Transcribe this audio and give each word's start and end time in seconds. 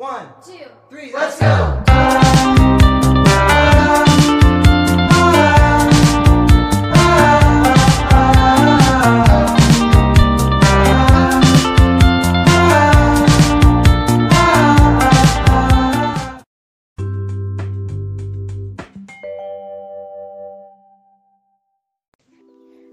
One, 0.00 0.28
two, 0.42 0.54
three, 0.88 1.12
let's 1.12 1.38
go! 1.38 1.84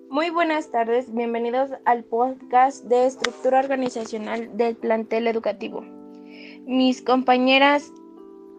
Muy 0.10 0.30
buenas 0.30 0.70
tardes, 0.72 1.14
bienvenidos 1.14 1.72
al 1.86 2.04
podcast 2.04 2.84
de 2.84 3.06
estructura 3.06 3.60
organizacional 3.60 4.58
del 4.58 4.76
plantel 4.76 5.28
educativo. 5.28 5.86
Mis 6.68 7.02
compañeras 7.02 7.94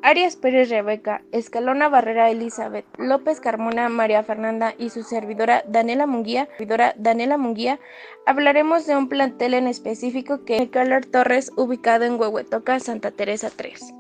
Arias 0.03 0.35
Pérez 0.35 0.71
Rebeca, 0.71 1.21
Escalona 1.31 1.91
Barrera 1.91 2.31
Elizabeth, 2.31 2.87
López 2.97 3.39
Carmona 3.39 3.91
María 3.91 4.23
Fernanda 4.23 4.75
y 4.79 4.89
su 4.89 5.03
servidora 5.03 5.63
Daniela 5.69 6.07
Munguía, 6.07 6.49
servidora 6.57 6.95
Daniela 6.97 7.37
Munguía, 7.37 7.79
hablaremos 8.25 8.87
de 8.87 8.97
un 8.97 9.11
plantel 9.11 9.53
en 9.53 9.67
específico 9.67 10.43
que 10.47 10.57
es 10.57 10.71
Keller 10.71 11.05
Torres, 11.05 11.53
ubicado 11.59 12.07
en 12.07 12.19
Huehuetoca, 12.19 12.81
Santa 12.81 13.11
Teresa 13.11 13.51
3. 13.55 13.93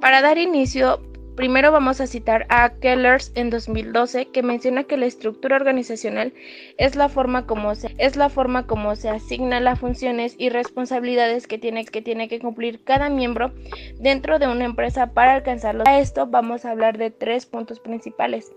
Para 0.00 0.20
dar 0.20 0.36
inicio, 0.38 1.00
Primero 1.38 1.70
vamos 1.70 2.00
a 2.00 2.08
citar 2.08 2.46
a 2.48 2.68
Kellers 2.80 3.30
en 3.36 3.48
2012 3.48 4.26
que 4.32 4.42
menciona 4.42 4.82
que 4.82 4.96
la 4.96 5.06
estructura 5.06 5.54
organizacional 5.54 6.32
es 6.78 6.96
la 6.96 7.08
forma 7.08 7.46
como 7.46 7.76
se, 7.76 7.94
es 7.96 8.16
la 8.16 8.28
forma 8.28 8.66
como 8.66 8.96
se 8.96 9.08
asigna 9.08 9.60
las 9.60 9.78
funciones 9.78 10.34
y 10.36 10.48
responsabilidades 10.48 11.46
que 11.46 11.56
tiene, 11.56 11.84
que 11.84 12.02
tiene 12.02 12.26
que 12.26 12.40
cumplir 12.40 12.82
cada 12.82 13.08
miembro 13.08 13.52
dentro 14.00 14.40
de 14.40 14.48
una 14.48 14.64
empresa 14.64 15.12
para 15.12 15.34
alcanzarlo. 15.34 15.84
A 15.86 16.00
esto 16.00 16.26
vamos 16.26 16.64
a 16.64 16.72
hablar 16.72 16.98
de 16.98 17.12
tres 17.12 17.46
puntos 17.46 17.78
principales 17.78 18.50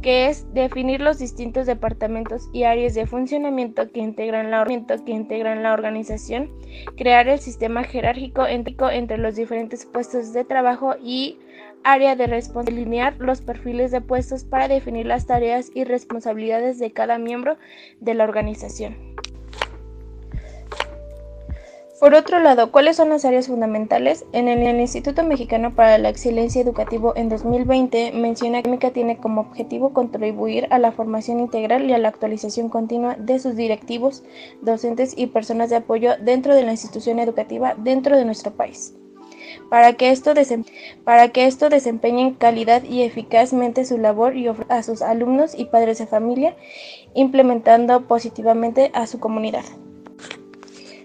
que 0.00 0.28
es 0.28 0.46
definir 0.54 1.00
los 1.00 1.18
distintos 1.18 1.66
departamentos 1.66 2.48
y 2.52 2.62
áreas 2.62 2.94
de 2.94 3.06
funcionamiento 3.06 3.90
que 3.90 4.00
integran 4.00 4.50
la, 4.50 4.64
que 4.64 5.12
integran 5.12 5.62
la 5.62 5.72
organización, 5.72 6.50
crear 6.96 7.28
el 7.28 7.40
sistema 7.40 7.84
jerárquico 7.84 8.46
entre 8.46 9.18
los 9.18 9.36
diferentes 9.36 9.84
puestos 9.84 10.32
de 10.32 10.44
trabajo 10.44 10.94
y 11.02 11.38
área 11.84 12.16
de 12.16 12.26
responsabilidad, 12.26 12.62
alinear 12.72 13.16
los 13.18 13.40
perfiles 13.40 13.90
de 13.90 14.00
puestos 14.00 14.44
para 14.44 14.68
definir 14.68 15.06
las 15.06 15.26
tareas 15.26 15.70
y 15.74 15.84
responsabilidades 15.84 16.78
de 16.78 16.92
cada 16.92 17.18
miembro 17.18 17.56
de 18.00 18.14
la 18.14 18.24
organización. 18.24 18.96
Por 22.00 22.14
otro 22.14 22.40
lado, 22.40 22.72
¿cuáles 22.72 22.96
son 22.96 23.10
las 23.10 23.24
áreas 23.24 23.46
fundamentales? 23.46 24.24
En 24.32 24.48
el, 24.48 24.80
Instituto 24.80 25.22
Mexicano 25.22 25.76
para 25.76 25.98
la 25.98 26.08
Excelencia 26.08 26.60
Educativa 26.60 27.12
en 27.14 27.28
2020 27.28 28.10
menciona 28.12 28.60
que 28.60 28.70
MECA 28.70 28.90
tiene 28.90 29.18
como 29.18 29.42
objetivo 29.42 29.92
contribuir 29.92 30.66
a 30.70 30.80
la 30.80 30.90
formación 30.90 31.38
integral 31.38 31.88
y 31.88 31.92
a 31.92 31.98
la 31.98 32.08
actualización 32.08 32.70
continua 32.70 33.14
de 33.14 33.38
sus 33.38 33.54
directivos, 33.54 34.24
docentes 34.62 35.14
y 35.16 35.28
personas 35.28 35.70
de 35.70 35.76
apoyo 35.76 36.16
dentro 36.20 36.56
de 36.56 36.64
la 36.64 36.72
institución 36.72 37.20
educativa 37.20 37.76
dentro 37.78 38.16
de 38.16 38.24
nuestro 38.24 38.50
país 38.50 38.96
para 39.70 39.94
que 39.94 40.10
esto, 40.10 40.32
para 41.04 41.28
que 41.28 41.46
esto 41.46 41.68
desempeñen 41.68 42.34
calidad 42.34 42.82
y 42.82 43.02
eficazmente 43.02 43.84
su 43.84 43.98
labor 43.98 44.36
y 44.36 44.48
a 44.68 44.82
sus 44.82 45.02
alumnos 45.02 45.58
y 45.58 45.66
padres 45.66 45.98
de 45.98 46.06
familia, 46.06 46.56
implementando 47.14 48.06
positivamente 48.06 48.90
a 48.94 49.06
su 49.06 49.18
comunidad. 49.18 49.64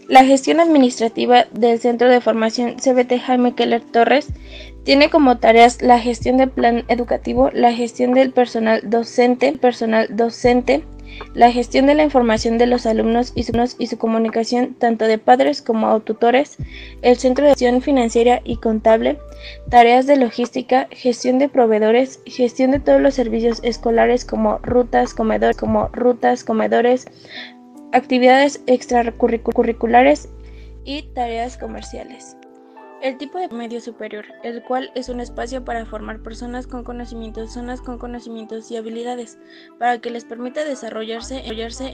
La 0.08 0.24
gestión 0.24 0.62
administrativa 0.62 1.46
del 1.52 1.80
Centro 1.80 2.10
de 2.10 2.22
Formación 2.22 2.78
CBT 2.78 3.20
Jaime 3.20 3.56
Keller 3.56 3.82
Torres 3.82 4.28
tiene 4.86 5.10
como 5.10 5.38
tareas 5.38 5.82
la 5.82 6.00
gestión 6.00 6.38
del 6.38 6.50
plan 6.50 6.86
educativo, 6.88 7.50
la 7.52 7.74
gestión 7.74 8.14
del 8.14 8.32
personal 8.32 8.90
docente, 8.90 9.52
personal 9.52 10.08
docente, 10.10 10.86
la 11.34 11.52
gestión 11.52 11.86
de 11.86 11.96
la 11.96 12.04
información 12.04 12.58
de 12.58 12.68
los 12.68 12.86
alumnos 12.86 13.32
y 13.36 13.44
su, 13.44 13.54
y 13.80 13.88
su 13.88 13.98
comunicación 13.98 14.76
tanto 14.76 15.06
de 15.06 15.18
padres 15.18 15.62
como 15.62 16.00
tutores, 16.00 16.58
el 17.02 17.18
centro 17.18 17.46
de 17.46 17.52
gestión 17.52 17.82
financiera 17.82 18.42
y 18.44 18.58
contable, 18.58 19.20
tareas 19.70 20.08
de 20.08 20.18
logística, 20.18 20.88
gestión 20.92 21.40
de 21.40 21.50
proveedores, 21.50 22.22
gestión 22.26 22.72
de 22.72 22.80
todos 22.80 23.02
los 23.02 23.14
servicios 23.14 23.60
escolares 23.64 24.26
como 24.26 24.60
rutas, 24.60 25.14
como 25.14 25.88
rutas, 25.90 26.44
comedores, 26.44 27.06
actividades 27.92 28.62
extracurriculares 28.68 30.30
y 30.86 31.04
tareas 31.14 31.58
comerciales. 31.58 32.37
El 33.00 33.18
tipo 33.20 33.38
de 33.38 33.48
medio 33.50 33.80
superior, 33.80 34.26
el 34.44 34.64
cual 34.64 34.92
es 34.96 35.08
un 35.08 35.20
espacio 35.20 35.64
para 35.64 35.86
formar 35.86 36.24
personas 36.24 36.66
con 36.66 36.84
conocimientos, 36.84 37.54
zonas 37.54 37.80
con 37.80 38.00
conocimientos 38.00 38.72
y 38.72 38.78
habilidades, 38.78 39.38
para 39.78 40.00
que 40.00 40.10
les 40.10 40.26
permita 40.26 40.64
desarrollarse, 40.64 41.44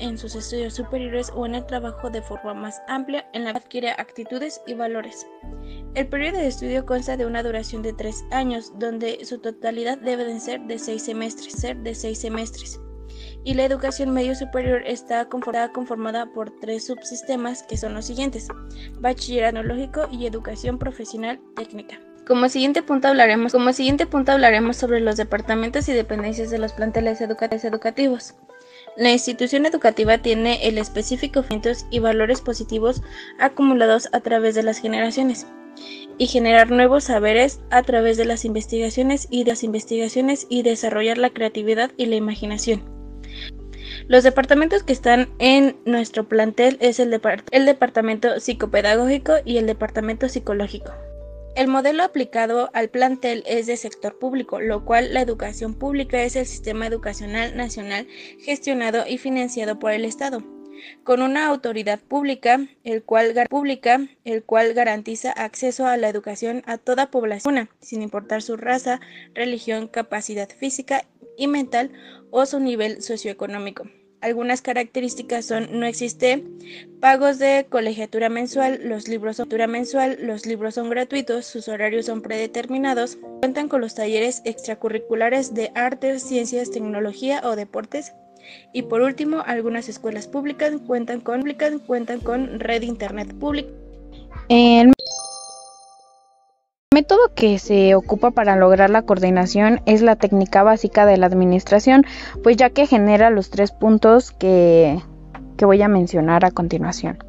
en 0.02 0.18
sus 0.18 0.36
estudios 0.36 0.74
superiores 0.74 1.30
o 1.36 1.46
en 1.46 1.56
el 1.56 1.66
trabajo 1.66 2.10
de 2.10 2.22
forma 2.22 2.54
más 2.54 2.82
amplia, 2.88 3.28
en 3.34 3.44
la 3.44 3.52
que 3.52 3.60
adquiere 3.60 3.92
actitudes 3.92 4.62
y 4.66 4.76
valores. 4.76 5.28
El 5.94 6.08
periodo 6.08 6.38
de 6.38 6.48
estudio 6.48 6.86
consta 6.86 7.18
de 7.18 7.26
una 7.26 7.44
duración 7.44 7.82
de 7.82 7.92
tres 7.92 8.24
años, 8.32 8.72
donde 8.80 9.26
su 9.26 9.40
totalidad 9.40 9.98
debe 9.98 10.24
de 10.24 10.40
ser 10.40 10.62
de 10.62 10.80
seis 10.80 11.04
semestres, 11.04 11.52
ser 11.54 11.78
de 11.78 11.96
seis 11.96 12.20
semestres 12.20 12.80
y 13.44 13.54
la 13.54 13.66
educación 13.66 14.12
medio 14.12 14.36
superior 14.36 14.84
está 14.86 15.28
conformada 15.28 16.26
por 16.34 16.52
tres 16.60 16.88
subsistemas 16.88 17.64
que 17.64 17.78
son 17.78 17.94
los 17.94 18.06
siguientes, 18.06 18.48
bachillerato 19.00 19.58
tecnológico 19.58 20.08
y 20.12 20.26
educación 20.26 20.80
profesional 20.80 21.40
técnica. 21.56 22.00
Como 22.26 22.48
siguiente, 22.48 22.82
punto 22.82 23.10
hablaremos, 23.10 23.52
como 23.52 23.74
siguiente 23.74 24.06
punto 24.06 24.32
hablaremos 24.32 24.78
sobre 24.78 25.02
los 25.02 25.18
departamentos 25.18 25.90
y 25.90 25.94
dependencias 25.94 26.50
de 26.50 26.58
los 26.58 26.72
planteles 26.72 27.20
educativos. 27.20 28.36
La 28.96 29.12
institución 29.12 29.66
educativa 29.66 30.18
tiene 30.20 30.68
el 30.68 30.78
específico 30.78 31.44
y 31.90 32.00
valores 32.00 32.42
positivos 32.42 33.02
acumulados 33.40 34.08
a 34.14 34.22
través 34.22 34.56
de 34.56 34.64
las 34.64 34.78
generaciones 34.78 35.48
y 36.18 36.28
generar 36.28 36.72
nuevos 36.72 37.06
saberes 37.06 37.60
a 37.72 37.82
través 37.82 38.18
de 38.18 38.26
las 38.26 38.46
investigaciones 38.46 39.28
y 39.30 39.44
de 39.44 39.52
las 39.52 39.64
investigaciones 39.64 40.46
y 40.48 40.62
desarrollar 40.62 41.18
la 41.18 41.32
creatividad 41.32 41.92
y 41.98 42.06
la 42.06 42.16
imaginación. 42.16 43.03
Los 44.08 44.24
departamentos 44.24 44.84
que 44.84 44.94
están 44.94 45.30
en 45.40 45.78
nuestro 45.86 46.28
plantel 46.28 46.78
es 46.80 47.00
el, 47.00 47.20
el 47.52 47.66
departamento 47.66 48.40
psicopedagógico 48.40 49.34
y 49.46 49.58
el 49.58 49.68
departamento 49.68 50.30
psicológico. 50.30 50.92
El 51.56 51.68
modelo 51.68 52.04
aplicado 52.04 52.72
al 52.74 52.90
plantel 52.90 53.44
es 53.46 53.68
de 53.68 53.78
sector 53.78 54.18
público, 54.18 54.60
lo 54.60 54.86
cual 54.86 55.14
la 55.14 55.22
educación 55.22 55.76
pública 55.76 56.24
es 56.24 56.36
el 56.36 56.48
sistema 56.48 56.88
educacional 56.88 57.56
nacional 57.56 58.08
gestionado 58.40 59.06
y 59.08 59.20
financiado 59.20 59.78
por 59.78 59.92
el 59.92 60.04
Estado, 60.04 60.42
con 61.04 61.22
una 61.22 61.46
autoridad 61.46 62.00
pública, 62.00 62.60
el 62.84 63.04
cual, 63.04 63.36
pública, 63.52 64.02
el 64.24 64.44
cual 64.44 64.74
garantiza 64.74 65.32
acceso 65.32 65.86
a 65.86 65.96
la 65.96 66.10
educación 66.10 66.64
a 66.66 66.80
toda 66.80 67.12
población, 67.12 67.70
sin 67.80 68.02
importar 68.02 68.42
su 68.42 68.58
raza, 68.58 69.00
religión, 69.36 69.88
capacidad 69.88 70.50
física 70.50 71.06
y 71.38 71.48
mental 71.48 71.92
o 72.32 72.46
su 72.46 72.60
nivel 72.60 73.02
socioeconómico. 73.02 73.84
Algunas 74.22 74.62
características 74.62 75.44
son 75.44 75.68
no 75.78 75.86
existe 75.86 76.46
pagos 77.02 77.40
de 77.40 77.68
colegiatura 77.70 78.30
mensual, 78.30 78.80
los 78.84 79.10
libros 79.10 79.36
son 79.36 79.50
mensual, 79.70 80.18
los 80.22 80.46
libros 80.46 80.76
son 80.76 80.90
gratuitos, 80.90 81.46
sus 81.46 81.68
horarios 81.68 82.06
son 82.06 82.22
predeterminados, 82.22 83.18
cuentan 83.42 83.68
con 83.68 83.82
los 83.82 83.96
talleres 83.96 84.42
extracurriculares 84.46 85.54
de 85.54 85.72
artes, 85.76 86.24
ciencias, 86.24 86.72
tecnología 86.72 87.42
o 87.44 87.58
deportes. 87.58 88.14
Y 88.72 88.84
por 88.84 89.02
último, 89.02 89.44
algunas 89.46 89.90
escuelas 89.90 90.28
públicas 90.28 90.74
cuentan 90.88 91.20
con, 91.20 92.60
red 92.62 92.82
internet 92.82 93.34
pública. 93.38 93.70
Método 96.94 97.34
que 97.36 97.60
se 97.60 97.96
ocupa 97.96 98.32
para 98.32 98.56
lograr 98.56 98.90
la 98.90 99.02
coordinación 99.02 99.82
es 99.86 100.02
la 100.02 100.16
técnica 100.16 100.64
básica 100.64 101.06
de 101.06 101.18
la 101.18 101.26
administración, 101.26 102.06
pues 102.44 102.56
ya 102.56 102.70
que 102.70 102.86
genera 102.86 103.32
los 103.32 103.50
tres 103.50 103.72
puntos 103.72 104.32
que, 104.32 105.00
voy 105.60 105.82
a 105.82 105.88
mencionar 105.88 106.44
a 106.44 106.52
continuación. 106.52 107.24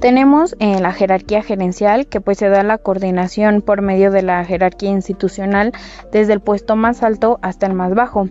Tenemos 0.00 0.56
en 0.58 0.82
la 0.82 0.92
jerarquía 0.92 1.42
gerencial, 1.42 2.06
que 2.06 2.20
pues 2.20 2.38
se 2.38 2.48
da 2.48 2.62
la 2.62 2.78
coordinación 2.78 3.62
por 3.62 3.80
medio 3.80 4.10
de 4.10 4.22
la 4.22 4.44
jerarquía 4.44 4.90
institucional 4.90 5.72
desde 6.10 6.32
el 6.32 6.40
puesto 6.40 6.74
más 6.74 7.02
alto 7.02 7.38
hasta 7.42 7.66
el 7.66 7.74
más 7.74 7.94
bajo. 7.94 8.28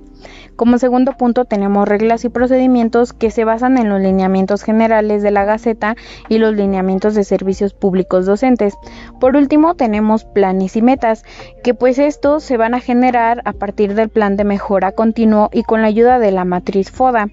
Como 0.60 0.78
segundo 0.78 1.14
punto 1.14 1.46
tenemos 1.46 1.88
reglas 1.88 2.26
y 2.26 2.30
procedimientos 2.30 3.14
que 3.14 3.32
se 3.32 3.46
basan 3.46 3.78
en 3.78 3.88
los 3.88 4.02
lineamientos 4.02 4.62
generales 4.62 5.24
de 5.24 5.32
la 5.32 5.46
Gaceta 5.46 5.96
y 6.28 6.38
los 6.38 6.54
lineamientos 6.54 7.16
de 7.16 7.24
servicios 7.24 7.74
públicos 7.74 8.26
docentes. 8.26 8.74
Por 9.22 9.38
último 9.38 9.76
tenemos 9.76 10.26
planes 10.26 10.76
y 10.76 10.82
metas, 10.82 11.24
que 11.64 11.74
pues 11.74 11.98
estos 11.98 12.44
se 12.44 12.58
van 12.58 12.74
a 12.74 12.82
generar 12.82 13.42
a 13.46 13.54
partir 13.54 13.96
del 13.96 14.10
plan 14.10 14.36
de 14.36 14.44
mejora 14.44 14.92
continuo 14.92 15.50
y 15.54 15.64
con 15.64 15.82
la 15.82 15.88
ayuda 15.88 16.20
de 16.20 16.32
la 16.32 16.44
matriz 16.44 16.92
FODA. 16.92 17.30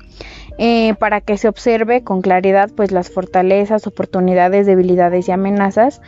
Eh, 0.58 0.94
para 0.94 1.20
que 1.20 1.37
se 1.37 1.49
observe 1.49 2.05
con 2.05 2.22
claridad 2.22 2.70
pues 2.76 2.93
las 2.93 3.11
fortalezas, 3.11 3.88
oportunidades, 3.88 4.67
debilidades 4.67 5.26
y 5.29 5.32
amenazas 5.32 6.00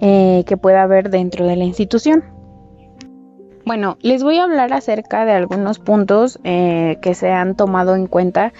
eh, 0.00 0.42
que 0.46 0.56
pueda 0.56 0.84
haber 0.84 1.10
dentro 1.10 1.46
de 1.46 1.56
la 1.56 1.64
institución. 1.64 2.41
Bueno, 3.64 3.96
les 4.00 4.24
voy 4.24 4.38
a 4.38 4.44
hablar 4.44 4.72
acerca 4.72 5.24
de 5.24 5.32
algunos 5.32 5.78
puntos 5.78 6.40
eh, 6.42 6.98
que 7.00 7.14
se 7.14 7.30
han 7.30 7.54
tomado 7.54 7.94
en 7.94 8.08
cuenta 8.08 8.52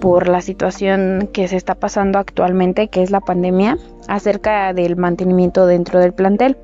por 0.00 0.28
la 0.28 0.40
situación 0.40 1.28
que 1.32 1.46
se 1.46 1.56
está 1.56 1.74
pasando 1.74 2.18
actualmente, 2.18 2.88
que 2.88 3.02
es 3.02 3.10
la 3.10 3.20
pandemia, 3.20 3.76
acerca 4.08 4.72
del 4.72 4.96
mantenimiento 4.96 5.66
dentro 5.66 6.00
del 6.00 6.14
plantel. 6.14 6.56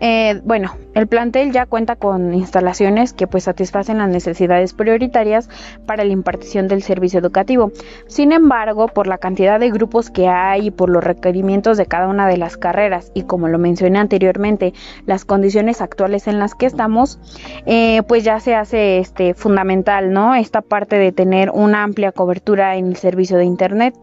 Eh, 0.00 0.40
bueno, 0.44 0.74
el 0.94 1.06
plantel 1.06 1.52
ya 1.52 1.66
cuenta 1.66 1.96
con 1.96 2.34
instalaciones 2.34 3.12
que 3.12 3.26
pues 3.26 3.44
satisfacen 3.44 3.98
las 3.98 4.08
necesidades 4.08 4.74
prioritarias 4.74 5.48
para 5.86 6.04
la 6.04 6.12
impartición 6.12 6.68
del 6.68 6.82
servicio 6.82 7.18
educativo. 7.18 7.72
Sin 8.06 8.32
embargo, 8.32 8.88
por 8.88 9.06
la 9.06 9.18
cantidad 9.18 9.58
de 9.58 9.70
grupos 9.70 10.10
que 10.10 10.28
hay 10.28 10.66
y 10.66 10.70
por 10.70 10.90
los 10.90 11.02
requerimientos 11.02 11.78
de 11.78 11.86
cada 11.86 12.08
una 12.08 12.26
de 12.28 12.36
las 12.36 12.56
carreras 12.56 13.10
y 13.14 13.22
como 13.22 13.48
lo 13.48 13.58
mencioné 13.58 13.98
anteriormente, 13.98 14.74
las 15.06 15.24
condiciones 15.24 15.80
actuales 15.80 16.26
en 16.26 16.38
las 16.38 16.54
que 16.54 16.66
estamos, 16.66 17.18
eh, 17.64 18.02
pues 18.08 18.24
ya 18.24 18.40
se 18.40 18.54
hace 18.54 18.98
este 18.98 19.34
fundamental, 19.34 20.12
¿no? 20.12 20.34
Esta 20.34 20.60
parte 20.60 20.98
de 20.98 21.12
tener 21.12 21.50
una 21.50 21.82
amplia 21.82 22.12
cobertura 22.12 22.76
en 22.76 22.88
el 22.88 22.96
servicio 22.96 23.36
de 23.38 23.44
internet. 23.44 23.94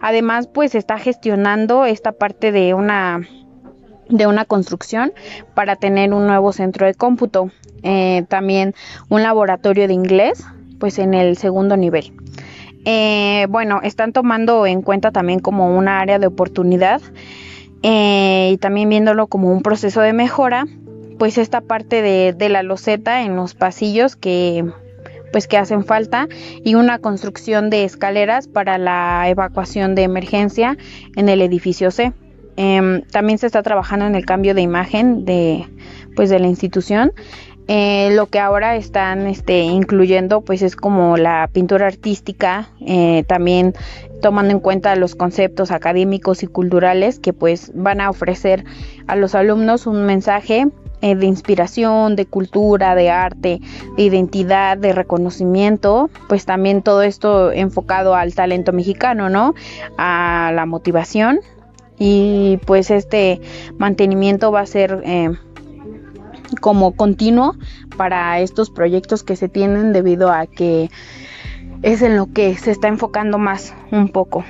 Además, 0.00 0.46
pues 0.46 0.74
está 0.74 0.98
gestionando 0.98 1.84
esta 1.86 2.12
parte 2.12 2.52
de 2.52 2.74
una 2.74 3.20
de 4.08 4.26
una 4.26 4.44
construcción 4.44 5.12
para 5.54 5.76
tener 5.76 6.12
un 6.12 6.26
nuevo 6.26 6.52
centro 6.52 6.86
de 6.86 6.94
cómputo. 6.94 7.50
Eh, 7.82 8.24
también 8.28 8.74
un 9.08 9.22
laboratorio 9.22 9.86
de 9.86 9.94
inglés, 9.94 10.44
pues 10.78 10.98
en 10.98 11.14
el 11.14 11.36
segundo 11.36 11.76
nivel. 11.76 12.12
Eh, 12.84 13.46
bueno, 13.50 13.80
están 13.82 14.12
tomando 14.12 14.66
en 14.66 14.82
cuenta 14.82 15.10
también 15.12 15.40
como 15.40 15.76
una 15.76 16.00
área 16.00 16.18
de 16.18 16.26
oportunidad 16.26 17.02
eh, 17.82 18.50
y 18.52 18.56
también 18.58 18.88
viéndolo 18.88 19.26
como 19.26 19.52
un 19.52 19.62
proceso 19.62 20.00
de 20.00 20.12
mejora, 20.12 20.66
pues 21.18 21.38
esta 21.38 21.60
parte 21.60 22.02
de, 22.02 22.32
de 22.32 22.48
la 22.48 22.62
loseta 22.62 23.22
en 23.22 23.36
los 23.36 23.54
pasillos 23.54 24.16
que 24.16 24.64
pues 25.30 25.46
que 25.46 25.58
hacen 25.58 25.84
falta 25.84 26.26
y 26.64 26.74
una 26.74 26.98
construcción 26.98 27.68
de 27.68 27.84
escaleras 27.84 28.48
para 28.48 28.78
la 28.78 29.28
evacuación 29.28 29.94
de 29.94 30.04
emergencia 30.04 30.78
en 31.16 31.28
el 31.28 31.42
edificio 31.42 31.90
C. 31.90 32.14
Em, 32.60 33.02
también 33.02 33.38
se 33.38 33.46
está 33.46 33.62
trabajando 33.62 34.04
en 34.06 34.16
el 34.16 34.26
cambio 34.26 34.52
de 34.52 34.62
imagen 34.62 35.24
de, 35.24 35.64
pues, 36.16 36.28
de 36.28 36.40
la 36.40 36.48
institución. 36.48 37.12
Eh, 37.68 38.10
lo 38.16 38.26
que 38.26 38.40
ahora 38.40 38.74
están 38.74 39.26
este, 39.26 39.60
incluyendo 39.60 40.40
pues 40.40 40.62
es 40.62 40.74
como 40.74 41.18
la 41.18 41.50
pintura 41.52 41.86
artística, 41.86 42.70
eh, 42.80 43.24
también 43.28 43.74
tomando 44.22 44.52
en 44.52 44.60
cuenta 44.60 44.96
los 44.96 45.14
conceptos 45.14 45.70
académicos 45.70 46.42
y 46.42 46.46
culturales 46.46 47.18
que 47.18 47.34
pues 47.34 47.70
van 47.74 48.00
a 48.00 48.08
ofrecer 48.08 48.64
a 49.06 49.16
los 49.16 49.34
alumnos 49.34 49.86
un 49.86 50.06
mensaje 50.06 50.66
eh, 51.02 51.14
de 51.14 51.26
inspiración, 51.26 52.16
de 52.16 52.24
cultura, 52.24 52.94
de 52.94 53.10
arte, 53.10 53.60
de 53.98 54.02
identidad, 54.02 54.78
de 54.78 54.94
reconocimiento, 54.94 56.08
pues 56.26 56.46
también 56.46 56.80
todo 56.82 57.02
esto 57.02 57.52
enfocado 57.52 58.14
al 58.14 58.34
talento 58.34 58.72
mexicano, 58.72 59.28
¿no? 59.28 59.54
A 59.98 60.52
la 60.54 60.64
motivación 60.64 61.40
y 61.98 62.58
pues 62.66 62.90
este 62.90 63.40
mantenimiento 63.76 64.52
va 64.52 64.60
a 64.60 64.66
ser 64.66 65.02
eh, 65.04 65.30
como 66.60 66.92
continuo 66.92 67.56
para 67.96 68.40
estos 68.40 68.70
proyectos 68.70 69.22
que 69.22 69.36
se 69.36 69.48
tienen 69.48 69.92
debido 69.92 70.30
a 70.30 70.46
que 70.46 70.90
es 71.82 72.02
en 72.02 72.16
lo 72.16 72.32
que 72.32 72.56
se 72.56 72.70
está 72.70 72.88
enfocando 72.88 73.38
más 73.38 73.74
un 73.90 74.08
poco. 74.08 74.44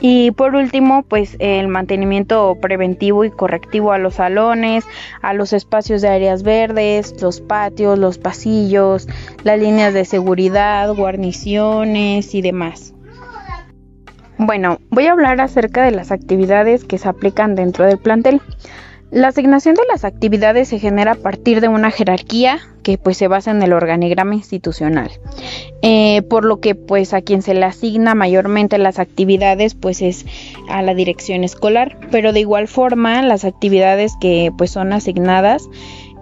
Y 0.00 0.30
por 0.30 0.54
último, 0.54 1.02
pues 1.02 1.36
el 1.40 1.66
mantenimiento 1.66 2.56
preventivo 2.60 3.24
y 3.24 3.30
correctivo 3.30 3.90
a 3.90 3.98
los 3.98 4.14
salones, 4.14 4.84
a 5.22 5.34
los 5.34 5.52
espacios 5.52 6.02
de 6.02 6.08
áreas 6.08 6.44
verdes, 6.44 7.20
los 7.20 7.40
patios, 7.40 7.98
los 7.98 8.18
pasillos, 8.18 9.08
las 9.42 9.58
líneas 9.58 9.94
de 9.94 10.04
seguridad, 10.04 10.94
guarniciones 10.94 12.32
y 12.34 12.42
demás. 12.42 12.94
Bueno, 14.38 14.78
voy 14.90 15.06
a 15.06 15.12
hablar 15.12 15.40
acerca 15.40 15.82
de 15.82 15.90
las 15.90 16.12
actividades 16.12 16.84
que 16.84 16.98
se 16.98 17.08
aplican 17.08 17.56
dentro 17.56 17.84
del 17.84 17.98
plantel. 17.98 18.40
La 19.10 19.28
asignación 19.28 19.74
de 19.74 19.82
las 19.90 20.04
actividades 20.04 20.68
se 20.68 20.78
genera 20.78 21.12
a 21.12 21.16
partir 21.16 21.60
de 21.60 21.68
una 21.68 21.90
jerarquía 21.90 22.58
que 22.84 22.98
pues 22.98 23.16
se 23.16 23.26
basa 23.26 23.50
en 23.50 23.62
el 23.62 23.72
organigrama 23.72 24.34
institucional, 24.34 25.10
eh, 25.82 26.22
por 26.22 26.44
lo 26.44 26.60
que 26.60 26.74
pues 26.74 27.14
a 27.14 27.22
quien 27.22 27.42
se 27.42 27.54
le 27.54 27.64
asigna 27.64 28.14
mayormente 28.14 28.78
las 28.78 28.98
actividades 28.98 29.74
pues 29.74 30.02
es 30.02 30.24
a 30.68 30.82
la 30.82 30.94
dirección 30.94 31.42
escolar, 31.42 31.98
pero 32.10 32.32
de 32.32 32.40
igual 32.40 32.68
forma 32.68 33.22
las 33.22 33.44
actividades 33.44 34.12
que 34.20 34.52
pues 34.56 34.70
son 34.70 34.92
asignadas 34.92 35.68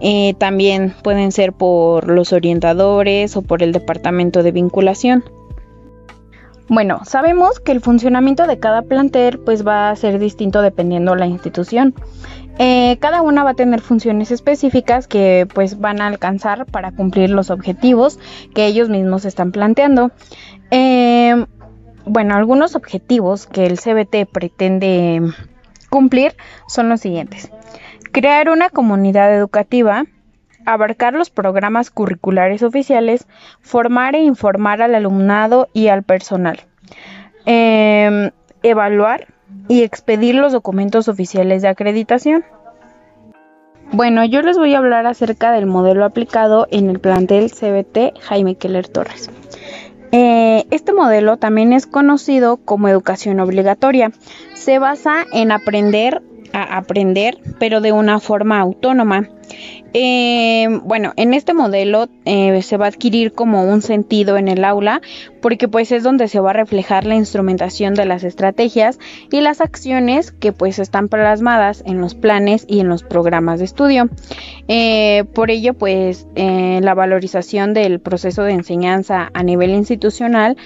eh, 0.01 0.35
también 0.39 0.95
pueden 1.03 1.33
ser 1.33 1.53
por 1.53 2.09
los 2.09 2.33
orientadores 2.33 3.37
o 3.37 3.43
por 3.43 3.63
el 3.63 3.73
departamento 3.73 4.43
de 4.43 4.53
vinculación. 4.53 5.25
Bueno, 6.69 7.03
sabemos 7.05 7.61
que 7.61 7.71
el 7.71 7.81
funcionamiento 7.81 8.47
de 8.47 8.59
cada 8.59 8.83
plantel 8.83 9.39
pues 9.39 9.67
va 9.67 9.91
a 9.91 9.97
ser 9.97 10.19
distinto 10.19 10.63
dependiendo 10.63 11.15
la 11.15 11.27
institución. 11.27 11.95
Eh, 12.59 12.97
cada 13.01 13.23
una 13.23 13.45
va 13.45 13.51
a 13.51 13.55
tener 13.55 13.81
funciones 13.81 14.31
específicas 14.31 15.07
que 15.07 15.47
pues 15.55 15.79
van 15.79 16.01
a 16.01 16.07
alcanzar 16.07 16.67
para 16.67 16.91
cumplir 16.91 17.31
los 17.31 17.51
objetivos 17.51 18.19
que 18.55 18.67
ellos 18.67 18.89
mismos 18.89 19.25
están 19.25 19.53
planteando. 19.53 20.11
Eh, 20.71 21.47
bueno, 22.05 22.35
algunos 22.35 22.75
objetivos 22.75 23.47
que 23.47 23.67
el 23.67 23.79
CBT 23.79 24.27
pretende 24.31 25.23
cumplir 25.91 26.35
son 26.67 26.89
los 26.89 27.01
siguientes. 27.01 27.51
Crear 28.13 28.49
una 28.49 28.71
comunidad 28.71 29.33
educativa, 29.35 30.05
abarcar 30.67 31.15
los 31.15 31.31
programas 31.31 31.91
curriculares 31.91 32.63
oficiales, 32.63 33.27
formar 33.61 34.15
e 34.15 34.21
informar 34.21 34.83
al 34.83 34.95
alumnado 34.95 35.69
y 35.73 35.89
al 35.89 36.03
personal, 36.03 36.61
em, 37.47 38.31
evaluar 38.63 39.29
y 39.69 39.83
expedir 39.83 40.35
los 40.35 40.53
documentos 40.53 41.09
oficiales 41.09 41.63
de 41.63 41.69
acreditación. 41.69 42.45
Bueno, 43.93 44.25
yo 44.25 44.43
les 44.43 44.59
voy 44.59 44.75
a 44.75 44.79
hablar 44.79 45.07
acerca 45.07 45.53
del 45.53 45.67
modelo 45.67 46.05
aplicado 46.05 46.67
en 46.71 46.91
el 46.91 46.99
plantel 46.99 47.51
CBT 47.51 48.15
Jaime 48.21 48.57
Keller 48.57 48.89
Torres. 48.89 49.31
Eh, 50.13 50.67
este 50.71 50.93
modelo 50.93 51.37
también 51.37 51.73
es 51.73 51.87
conocido 51.87 52.57
como 52.57 52.89
educación 52.89 53.39
obligatoria. 53.41 54.13
Se 54.55 54.79
basa 54.79 55.25
en 55.33 55.53
aprender 55.53 56.23
a 56.53 56.79
aprender, 56.79 57.39
pero 57.59 57.81
de 57.81 57.93
una 57.93 58.19
forma 58.19 58.61
autónoma. 58.61 59.29
Eh, 59.99 60.69
bueno, 60.85 61.15
en 61.17 61.33
este 61.33 61.55
modelo 61.55 62.09
eh, 62.27 62.61
se 62.61 62.77
va 62.77 62.85
a 62.85 62.89
adquirir 62.89 63.33
como 63.33 63.65
un 63.65 63.81
sentido 63.81 64.37
en 64.37 64.49
el 64.49 64.63
aula 64.63 65.01
porque 65.41 65.69
pues 65.69 65.91
es 65.91 66.03
donde 66.03 66.29
se 66.29 66.39
va 66.39 66.51
a 66.51 66.53
reflejar 66.53 67.07
la 67.07 67.15
instrumentación 67.15 67.95
de 67.95 68.05
las 68.05 68.23
estrategias 68.23 68.99
y 69.31 69.41
las 69.41 69.63
acciones 69.63 70.33
que 70.33 70.53
pues 70.53 70.79
están 70.81 71.09
plasmadas 71.09 71.83
en 71.87 72.01
los 72.01 72.15
planes 72.15 72.67
y 72.69 72.81
en 72.81 72.89
los 72.89 73.05
programas 73.05 73.61
de 73.61 73.65
estudio. 73.65 74.11
Eh, 74.69 75.25
por 75.33 75.51
ello 75.51 75.73
pues 75.73 76.27
la 76.37 76.95
valorización 76.95 77.73
del 77.73 78.01
proceso 78.01 78.43
de 78.43 78.53
enseñanza 78.53 79.31
a 79.33 79.43
nivel 79.43 79.71
institucional 79.71 80.57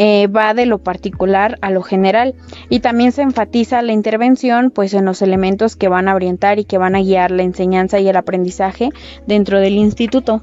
va 0.00 0.54
de 0.54 0.66
lo 0.66 0.78
particular 0.78 1.58
a 1.60 1.70
lo 1.70 1.82
general 1.82 2.34
y 2.68 2.80
también 2.80 3.12
se 3.12 3.22
enfatiza 3.22 3.82
la 3.82 3.92
intervención 3.92 4.70
pues 4.70 4.94
en 4.94 5.04
los 5.04 5.22
elementos 5.22 5.76
que 5.76 5.88
van 5.88 6.08
a 6.08 6.14
orientar 6.14 6.58
y 6.58 6.64
que 6.64 6.78
van 6.78 6.96
a 6.96 7.00
guiar 7.00 7.30
la 7.30 7.42
enseñanza 7.42 8.00
y 8.00 8.08
el 8.08 8.16
aprendizaje 8.22 8.88
dentro 9.26 9.60
del 9.60 9.74
instituto. 9.74 10.42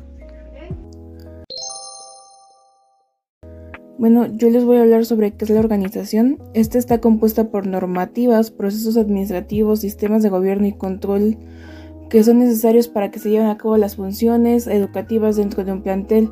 Bueno, 3.97 4.27
yo 4.33 4.49
les 4.49 4.63
voy 4.63 4.77
a 4.77 4.81
hablar 4.83 5.03
sobre 5.03 5.35
qué 5.35 5.43
es 5.43 5.51
la 5.51 5.59
organización. 5.59 6.37
Esta 6.53 6.77
está 6.77 7.01
compuesta 7.01 7.51
por 7.51 7.67
normativas, 7.67 8.49
procesos 8.49 8.95
administrativos, 8.95 9.81
sistemas 9.81 10.23
de 10.23 10.29
gobierno 10.29 10.67
y 10.67 10.71
control 10.71 11.37
que 12.09 12.23
son 12.23 12.39
necesarios 12.39 12.87
para 12.87 13.11
que 13.11 13.19
se 13.19 13.29
lleven 13.29 13.47
a 13.47 13.57
cabo 13.57 13.77
las 13.77 13.95
funciones 13.95 14.67
educativas 14.67 15.35
dentro 15.35 15.63
de 15.63 15.71
un 15.71 15.81
plantel. 15.81 16.29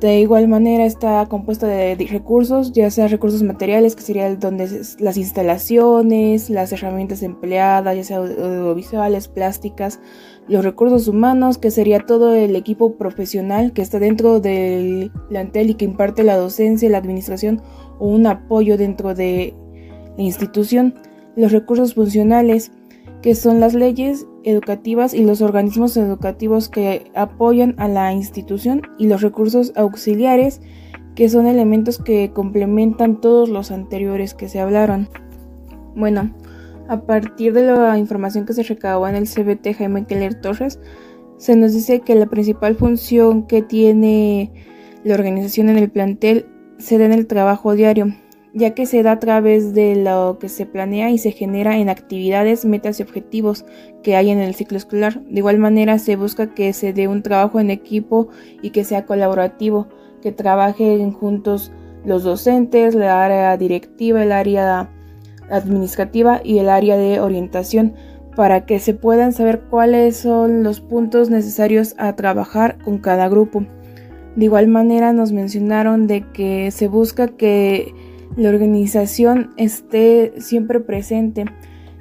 De 0.00 0.20
igual 0.20 0.46
manera 0.46 0.84
está 0.84 1.26
compuesta 1.26 1.66
de 1.66 1.96
recursos, 2.10 2.72
ya 2.72 2.88
sea 2.90 3.08
recursos 3.08 3.42
materiales, 3.42 3.96
que 3.96 4.02
sería 4.02 4.32
donde 4.36 4.68
las 5.00 5.16
instalaciones, 5.16 6.50
las 6.50 6.72
herramientas 6.72 7.22
empleadas, 7.22 7.96
ya 7.96 8.04
sea 8.04 8.16
audiovisuales, 8.18 9.26
plásticas, 9.26 9.98
los 10.48 10.64
recursos 10.64 11.08
humanos, 11.08 11.58
que 11.58 11.70
sería 11.70 12.00
todo 12.00 12.34
el 12.34 12.56
equipo 12.56 12.96
profesional 12.96 13.72
que 13.72 13.82
está 13.82 13.98
dentro 13.98 14.40
del 14.40 15.12
plantel 15.28 15.70
y 15.70 15.74
que 15.74 15.84
imparte 15.84 16.24
la 16.24 16.36
docencia, 16.36 16.88
la 16.88 16.98
administración 16.98 17.60
o 17.98 18.08
un 18.08 18.26
apoyo 18.26 18.76
dentro 18.76 19.14
de 19.14 19.54
la 20.16 20.22
institución, 20.22 20.94
los 21.36 21.52
recursos 21.52 21.94
funcionales, 21.94 22.72
que 23.22 23.34
son 23.34 23.60
las 23.60 23.74
leyes 23.74 24.26
educativas 24.44 25.12
y 25.12 25.24
los 25.24 25.42
organismos 25.42 25.96
educativos 25.96 26.68
que 26.68 27.10
apoyan 27.14 27.74
a 27.78 27.88
la 27.88 28.12
institución 28.12 28.82
y 28.96 29.08
los 29.08 29.20
recursos 29.20 29.72
auxiliares, 29.76 30.60
que 31.14 31.28
son 31.28 31.46
elementos 31.46 31.98
que 31.98 32.30
complementan 32.32 33.20
todos 33.20 33.48
los 33.48 33.70
anteriores 33.70 34.34
que 34.34 34.48
se 34.48 34.60
hablaron. 34.60 35.08
Bueno, 35.96 36.32
a 36.88 37.02
partir 37.02 37.52
de 37.52 37.62
la 37.62 37.98
información 37.98 38.46
que 38.46 38.54
se 38.54 38.62
recabó 38.62 39.06
en 39.08 39.14
el 39.14 39.28
CBT 39.28 39.76
Jaime 39.76 40.06
Keller 40.06 40.40
Torres, 40.40 40.80
se 41.36 41.54
nos 41.54 41.72
dice 41.72 42.00
que 42.00 42.14
la 42.14 42.26
principal 42.26 42.74
función 42.74 43.46
que 43.46 43.62
tiene 43.62 44.50
la 45.04 45.14
organización 45.14 45.68
en 45.68 45.78
el 45.78 45.90
plantel 45.90 46.46
se 46.78 46.98
da 46.98 47.04
en 47.04 47.12
el 47.12 47.26
trabajo 47.26 47.74
diario, 47.74 48.06
ya 48.54 48.74
que 48.74 48.86
se 48.86 49.02
da 49.02 49.12
a 49.12 49.18
través 49.20 49.74
de 49.74 49.96
lo 49.96 50.38
que 50.40 50.48
se 50.48 50.66
planea 50.66 51.10
y 51.10 51.18
se 51.18 51.30
genera 51.30 51.76
en 51.76 51.90
actividades, 51.90 52.64
metas 52.64 52.98
y 52.98 53.02
objetivos 53.02 53.64
que 54.02 54.16
hay 54.16 54.30
en 54.30 54.38
el 54.38 54.54
ciclo 54.54 54.78
escolar. 54.78 55.22
De 55.24 55.38
igual 55.38 55.58
manera 55.58 55.98
se 55.98 56.16
busca 56.16 56.54
que 56.54 56.72
se 56.72 56.92
dé 56.92 57.06
un 57.06 57.22
trabajo 57.22 57.60
en 57.60 57.70
equipo 57.70 58.28
y 58.62 58.70
que 58.70 58.84
sea 58.84 59.06
colaborativo, 59.06 59.88
que 60.22 60.32
trabajen 60.32 61.12
juntos 61.12 61.70
los 62.04 62.24
docentes, 62.24 62.94
la 62.94 63.24
área 63.24 63.56
directiva, 63.56 64.22
el 64.22 64.32
área 64.32 64.90
administrativa 65.50 66.40
y 66.44 66.58
el 66.58 66.68
área 66.68 66.96
de 66.96 67.20
orientación 67.20 67.94
para 68.36 68.66
que 68.66 68.78
se 68.78 68.94
puedan 68.94 69.32
saber 69.32 69.62
cuáles 69.68 70.16
son 70.16 70.62
los 70.62 70.80
puntos 70.80 71.28
necesarios 71.28 71.94
a 71.98 72.14
trabajar 72.14 72.78
con 72.84 72.98
cada 72.98 73.28
grupo. 73.28 73.64
De 74.36 74.44
igual 74.44 74.68
manera 74.68 75.12
nos 75.12 75.32
mencionaron 75.32 76.06
de 76.06 76.24
que 76.32 76.70
se 76.70 76.86
busca 76.86 77.26
que 77.26 77.92
la 78.36 78.50
organización 78.50 79.50
esté 79.56 80.34
siempre 80.38 80.78
presente, 80.78 81.46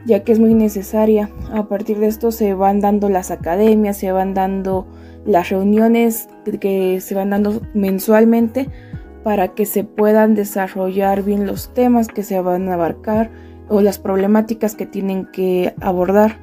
ya 0.05 0.23
que 0.23 0.31
es 0.31 0.39
muy 0.39 0.53
necesaria. 0.53 1.31
A 1.51 1.67
partir 1.67 1.97
de 1.97 2.05
esto 2.05 2.31
se 2.31 2.53
van 2.53 2.81
dando 2.81 3.09
las 3.09 3.31
academias, 3.31 3.97
se 3.97 4.11
van 4.11 4.35
dando 4.35 4.85
las 5.25 5.49
reuniones 5.49 6.29
que 6.61 7.01
se 7.01 7.15
van 7.15 7.31
dando 7.31 7.61
mensualmente 7.73 8.69
para 9.27 9.49
que 9.49 9.65
se 9.65 9.83
puedan 9.83 10.35
desarrollar 10.35 11.21
bien 11.21 11.45
los 11.45 11.73
temas 11.73 12.07
que 12.07 12.23
se 12.23 12.39
van 12.39 12.69
a 12.69 12.75
abarcar 12.75 13.29
o 13.67 13.81
las 13.81 13.99
problemáticas 13.99 14.73
que 14.73 14.85
tienen 14.85 15.25
que 15.25 15.75
abordar. 15.81 16.39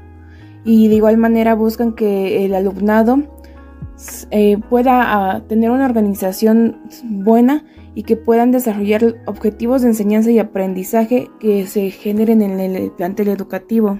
Y 0.66 0.88
de 0.88 0.96
igual 0.96 1.16
manera 1.16 1.54
buscan 1.54 1.94
que 1.94 2.44
el 2.44 2.54
alumnado 2.54 3.22
eh, 4.30 4.58
pueda 4.68 5.00
ah, 5.14 5.44
tener 5.48 5.70
una 5.70 5.86
organización 5.86 6.82
buena 7.04 7.64
y 7.94 8.02
que 8.02 8.16
puedan 8.16 8.52
desarrollar 8.52 9.14
objetivos 9.24 9.80
de 9.80 9.88
enseñanza 9.88 10.30
y 10.30 10.38
aprendizaje 10.38 11.30
que 11.40 11.66
se 11.66 11.90
generen 11.90 12.42
en 12.42 12.60
el 12.60 12.90
plantel 12.90 13.28
educativo. 13.28 13.98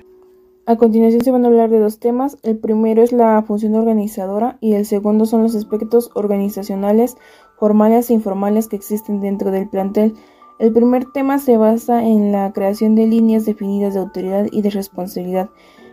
A 0.67 0.77
continuación 0.77 1.23
se 1.23 1.31
van 1.31 1.45
a 1.45 1.49
hablar 1.49 1.69
de 1.69 1.79
dos 1.79 1.99
temas. 1.99 2.39
El 2.43 2.57
primero 2.57 3.03
es 3.03 3.13
la 3.13 3.43
función 3.43 3.75
organizadora 3.75 4.57
y 4.63 4.73
el 4.73 4.87
segundo 4.87 5.27
son 5.27 5.43
los 5.43 5.55
aspectos 5.55 6.11
organizacionales, 6.15 7.17
formales 7.65 8.11
e 8.11 8.13
informales 8.13 8.69
que 8.69 8.77
existen 8.77 9.23
dentro 9.23 9.51
del 9.51 9.71
plantel. 9.71 10.13
El 10.59 10.71
primer 10.71 11.07
tema 11.13 11.39
se 11.39 11.57
basa 11.57 12.05
en 12.05 12.31
la 12.31 12.53
creación 12.53 12.95
de 12.95 13.07
líneas 13.07 13.47
definidas 13.47 13.95
de 13.95 14.01
autoridad 14.01 14.49
y 14.53 14.61
de 14.61 14.69
responsabilidad 14.69 15.49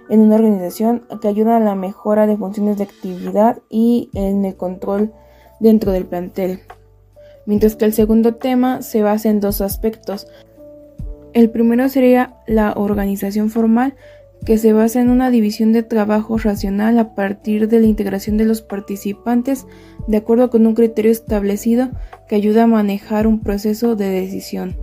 en 0.10 0.20
una 0.20 0.36
organización 0.36 1.06
que 1.22 1.30
ayuda 1.30 1.56
a 1.56 1.62
la 1.62 1.76
mejora 1.76 2.28
de 2.28 2.36
funciones 2.36 2.78
de 2.78 2.84
actividad 2.84 3.62
y 3.70 4.10
en 4.14 4.44
el 4.44 4.58
control 4.58 5.14
dentro 5.62 5.94
del 5.94 6.06
plantel 6.06 6.60
mientras 7.46 7.76
que 7.76 7.86
el 7.86 7.94
segundo 7.94 8.36
tema 8.36 8.82
se 8.82 9.02
basa 9.02 9.30
en 9.30 9.40
dos 9.40 9.62
aspectos. 9.62 10.28
El 11.34 11.50
primero 11.50 11.88
sería 11.90 12.36
la 12.46 12.74
organización 12.74 13.50
formal, 13.50 13.96
que 14.46 14.58
se 14.58 14.74
basa 14.74 15.02
en 15.02 15.10
una 15.10 15.30
división 15.30 15.72
de 15.72 15.84
trabajo 15.84 16.38
racional 16.38 16.98
a 16.98 17.14
partir 17.14 17.68
de 17.68 17.80
la 17.80 17.86
integración 17.86 18.38
de 18.38 18.46
los 18.46 18.62
participantes 18.62 19.68
de 20.08 20.18
acuerdo 20.18 20.50
con 20.50 20.66
un 20.66 20.74
criterio 20.74 21.12
establecido 21.12 21.90
que 22.28 22.36
ayuda 22.36 22.64
a 22.64 22.68
manejar 22.68 23.28
un 23.28 23.42
proceso 23.42 23.96
de 23.96 24.10
decisión. 24.10 24.78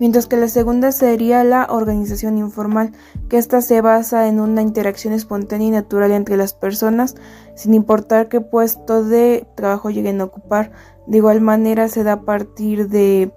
Mientras 0.00 0.26
que 0.26 0.36
la 0.36 0.48
segunda 0.48 0.90
sería 0.90 1.44
la 1.44 1.66
organización 1.70 2.36
informal, 2.36 2.92
que 3.28 3.38
ésta 3.38 3.60
se 3.60 3.80
basa 3.80 4.28
en 4.28 4.40
una 4.40 4.60
interacción 4.60 5.14
espontánea 5.14 5.68
y 5.68 5.70
natural 5.70 6.10
entre 6.10 6.36
las 6.36 6.52
personas, 6.52 7.14
sin 7.54 7.74
importar 7.74 8.28
qué 8.28 8.40
puesto 8.40 9.04
de 9.04 9.46
trabajo 9.54 9.90
lleguen 9.90 10.20
a 10.20 10.24
ocupar, 10.24 10.72
de 11.06 11.18
igual 11.18 11.40
manera 11.40 11.88
se 11.88 12.02
da 12.02 12.14
a 12.14 12.22
partir 12.22 12.88
de 12.88 13.32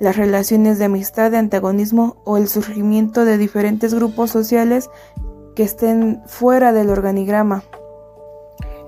las 0.00 0.16
relaciones 0.16 0.78
de 0.78 0.86
amistad, 0.86 1.30
de 1.30 1.36
antagonismo 1.36 2.16
o 2.24 2.36
el 2.38 2.48
surgimiento 2.48 3.24
de 3.24 3.38
diferentes 3.38 3.94
grupos 3.94 4.30
sociales 4.30 4.90
que 5.54 5.62
estén 5.62 6.22
fuera 6.26 6.72
del 6.72 6.90
organigrama. 6.90 7.62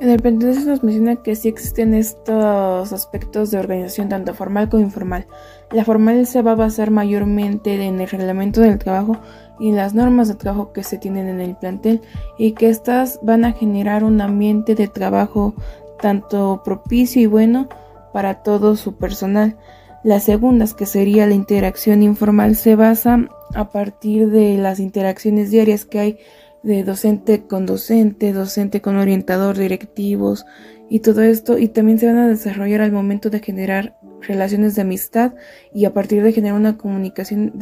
En 0.01 0.11
el 0.11 0.21
se 0.21 0.65
nos 0.67 0.83
menciona 0.83 1.15
que 1.15 1.37
sí 1.37 1.49
existen 1.49 1.95
estos 1.95 2.93
aspectos 2.93 3.53
de 3.53 3.59
organización 3.61 4.09
tanto 4.09 4.35
formal 4.35 4.69
como 4.69 4.83
informal. 4.83 5.27
La 5.71 5.85
formal 5.85 6.27
se 6.27 6.43
va 6.43 6.53
a 6.53 6.57
basar 6.57 6.91
mayormente 6.91 7.81
en 7.87 8.01
el 8.01 8.09
reglamento 8.09 8.63
del 8.63 8.81
trabajo 8.81 9.17
y 9.61 9.71
las 9.71 9.95
normas 9.95 10.27
de 10.27 10.35
trabajo 10.35 10.73
que 10.73 10.83
se 10.83 10.99
tienen 10.99 11.29
en 11.29 11.41
el 11.41 11.55
plantel 11.55 12.01
y 12.37 12.51
que 12.53 12.69
éstas 12.69 13.21
van 13.23 13.45
a 13.45 13.53
generar 13.53 14.03
un 14.03 14.21
ambiente 14.21 14.75
de 14.75 14.89
trabajo 14.89 15.55
tanto 16.01 16.63
propicio 16.65 17.23
y 17.23 17.27
bueno 17.27 17.69
para 18.13 18.43
todo 18.43 18.75
su 18.75 18.97
personal. 18.97 19.57
Las 20.05 20.25
segundas, 20.25 20.75
que 20.75 20.87
sería 20.87 21.27
la 21.29 21.35
interacción 21.35 22.03
informal, 22.03 22.57
se 22.57 22.75
basa 22.75 23.29
a 23.55 23.71
partir 23.71 24.31
de 24.31 24.57
las 24.57 24.81
interacciones 24.81 25.51
diarias 25.51 25.85
que 25.85 26.01
hay 26.01 26.19
de 26.65 26.83
docente 26.83 27.47
con 27.47 27.67
docente, 27.67 28.33
docente 28.33 28.81
con 28.81 28.97
orientador, 28.97 29.57
directivos 29.57 30.45
y 30.89 31.01
todo 31.01 31.23
esto, 31.23 31.57
y 31.57 31.69
también 31.69 31.99
se 31.99 32.07
van 32.07 32.19
a 32.19 32.29
desarrollar 32.29 32.81
al 32.81 32.91
momento 32.91 33.31
de 33.31 33.41
generar 33.41 33.97
relaciones 34.21 34.75
de 34.75 34.83
amistad 34.83 35.35
y 35.73 35.85
a 35.85 35.95
partir 35.95 36.23
de 36.23 36.33
generar 36.33 36.59
una 36.59 36.77
comunicación 36.77 37.53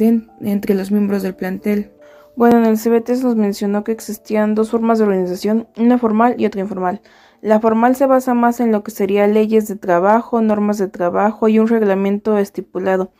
entre 0.41 0.75
los 0.75 0.91
miembros 0.91 1.21
del 1.21 1.35
plantel. 1.35 1.91
Bueno, 2.35 2.57
en 2.57 2.65
el 2.65 2.77
CBT 2.77 3.23
nos 3.23 3.35
mencionó 3.35 3.83
que 3.83 3.91
existían 3.91 4.55
dos 4.55 4.71
formas 4.71 4.97
de 4.97 5.03
organización, 5.03 5.67
una 5.77 5.97
formal 5.97 6.35
y 6.37 6.45
otra 6.45 6.61
informal. 6.61 7.01
La 7.41 7.59
formal 7.59 7.95
se 7.95 8.05
basa 8.05 8.35
más 8.35 8.59
en 8.59 8.71
lo 8.71 8.83
que 8.83 8.91
serían 8.91 9.33
leyes 9.33 9.67
de 9.67 9.75
trabajo, 9.75 10.41
normas 10.41 10.77
de 10.77 10.87
trabajo 10.87 11.47
y 11.47 11.57
un 11.57 11.67
reglamento 11.67 12.37
estipulado 12.37 13.11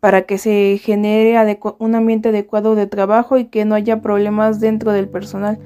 para 0.00 0.22
que 0.22 0.36
se 0.36 0.78
genere 0.82 1.36
un 1.78 1.94
ambiente 1.94 2.30
adecuado 2.30 2.74
de 2.74 2.88
trabajo 2.88 3.38
y 3.38 3.46
que 3.46 3.64
no 3.64 3.76
haya 3.76 4.02
problemas 4.02 4.58
dentro 4.58 4.90
del 4.90 5.08
personal. 5.08 5.60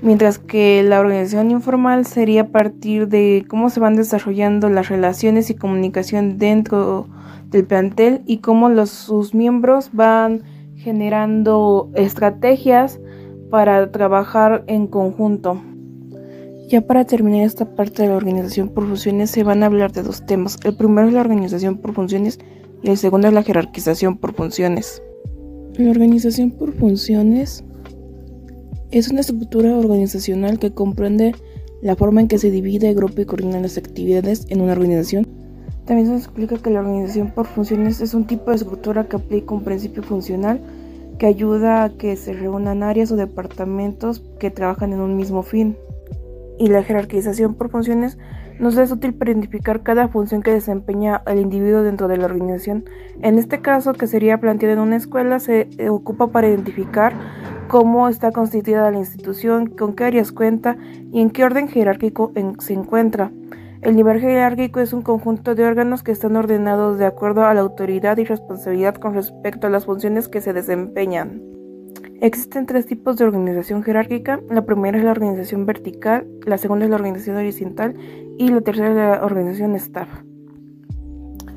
Mientras 0.00 0.38
que 0.38 0.82
la 0.82 0.98
organización 1.00 1.50
informal 1.50 2.06
sería 2.06 2.42
a 2.42 2.48
partir 2.48 3.08
de 3.08 3.44
cómo 3.48 3.68
se 3.68 3.80
van 3.80 3.96
desarrollando 3.96 4.70
las 4.70 4.88
relaciones 4.88 5.50
y 5.50 5.54
comunicación 5.54 6.38
dentro 6.38 7.06
del 7.50 7.66
plantel 7.66 8.22
y 8.26 8.38
cómo 8.38 8.70
los, 8.70 8.88
sus 8.88 9.34
miembros 9.34 9.90
van 9.92 10.42
generando 10.74 11.90
estrategias 11.94 12.98
para 13.50 13.92
trabajar 13.92 14.64
en 14.66 14.86
conjunto. 14.86 15.62
Ya 16.68 16.80
para 16.80 17.04
terminar 17.04 17.44
esta 17.44 17.74
parte 17.74 18.02
de 18.02 18.08
la 18.08 18.16
organización 18.16 18.68
por 18.68 18.86
funciones 18.86 19.30
se 19.30 19.42
van 19.42 19.62
a 19.62 19.66
hablar 19.66 19.92
de 19.92 20.02
dos 20.02 20.24
temas. 20.24 20.58
El 20.64 20.74
primero 20.74 21.08
es 21.08 21.14
la 21.14 21.20
organización 21.20 21.76
por 21.76 21.92
funciones 21.92 22.38
y 22.82 22.90
el 22.90 22.96
segundo 22.96 23.28
es 23.28 23.34
la 23.34 23.42
jerarquización 23.42 24.16
por 24.16 24.32
funciones. 24.32 25.02
La 25.76 25.90
organización 25.90 26.50
por 26.50 26.72
funciones 26.72 27.64
es 28.90 29.10
una 29.10 29.20
estructura 29.20 29.76
organizacional 29.76 30.58
que 30.58 30.72
comprende 30.72 31.34
la 31.82 31.96
forma 31.96 32.20
en 32.20 32.28
que 32.28 32.38
se 32.38 32.50
divide, 32.50 32.88
agrupa 32.88 33.22
y 33.22 33.26
coordina 33.26 33.60
las 33.60 33.76
actividades 33.76 34.46
en 34.48 34.60
una 34.60 34.72
organización. 34.72 35.26
También 35.84 36.08
se 36.08 36.16
explica 36.16 36.56
que 36.56 36.70
la 36.70 36.80
organización 36.80 37.32
por 37.32 37.46
funciones 37.46 38.00
es 38.00 38.14
un 38.14 38.26
tipo 38.26 38.50
de 38.50 38.56
estructura 38.56 39.08
que 39.08 39.16
aplica 39.16 39.54
un 39.54 39.64
principio 39.64 40.02
funcional 40.02 40.60
que 41.18 41.26
ayuda 41.26 41.84
a 41.84 41.90
que 41.90 42.16
se 42.16 42.32
reúnan 42.32 42.82
áreas 42.82 43.12
o 43.12 43.16
departamentos 43.16 44.22
que 44.38 44.50
trabajan 44.50 44.92
en 44.92 45.00
un 45.00 45.16
mismo 45.16 45.42
fin 45.42 45.76
y 46.62 46.68
la 46.68 46.84
jerarquización 46.84 47.54
por 47.54 47.70
funciones 47.70 48.18
nos 48.60 48.76
es 48.76 48.92
útil 48.92 49.14
para 49.14 49.32
identificar 49.32 49.82
cada 49.82 50.06
función 50.06 50.42
que 50.42 50.52
desempeña 50.52 51.20
el 51.26 51.40
individuo 51.40 51.82
dentro 51.82 52.06
de 52.06 52.18
la 52.18 52.26
organización. 52.26 52.84
En 53.20 53.36
este 53.36 53.60
caso, 53.60 53.94
que 53.94 54.06
sería 54.06 54.38
planteado 54.38 54.74
en 54.74 54.78
una 54.78 54.94
escuela, 54.94 55.40
se 55.40 55.66
ocupa 55.90 56.28
para 56.28 56.48
identificar 56.48 57.14
cómo 57.66 58.08
está 58.08 58.30
constituida 58.30 58.92
la 58.92 58.98
institución, 58.98 59.66
con 59.66 59.96
qué 59.96 60.04
áreas 60.04 60.30
cuenta 60.30 60.76
y 61.10 61.20
en 61.20 61.30
qué 61.30 61.42
orden 61.42 61.66
jerárquico 61.66 62.30
se 62.60 62.74
encuentra. 62.74 63.32
El 63.80 63.96
nivel 63.96 64.20
jerárquico 64.20 64.78
es 64.78 64.92
un 64.92 65.02
conjunto 65.02 65.56
de 65.56 65.64
órganos 65.64 66.04
que 66.04 66.12
están 66.12 66.36
ordenados 66.36 66.96
de 66.96 67.06
acuerdo 67.06 67.44
a 67.44 67.54
la 67.54 67.62
autoridad 67.62 68.18
y 68.18 68.24
responsabilidad 68.24 68.94
con 68.94 69.14
respecto 69.14 69.66
a 69.66 69.70
las 69.70 69.86
funciones 69.86 70.28
que 70.28 70.40
se 70.40 70.52
desempeñan. 70.52 71.51
Existen 72.22 72.66
tres 72.66 72.86
tipos 72.86 73.16
de 73.16 73.24
organización 73.24 73.82
jerárquica. 73.82 74.40
La 74.48 74.64
primera 74.64 74.96
es 74.96 75.02
la 75.02 75.10
organización 75.10 75.66
vertical, 75.66 76.24
la 76.46 76.56
segunda 76.56 76.84
es 76.84 76.90
la 76.90 76.94
organización 76.94 77.36
horizontal 77.36 77.96
y 78.38 78.48
la 78.48 78.60
tercera 78.60 78.90
es 78.90 78.94
la 78.94 79.24
organización 79.24 79.74
staff. 79.74 80.08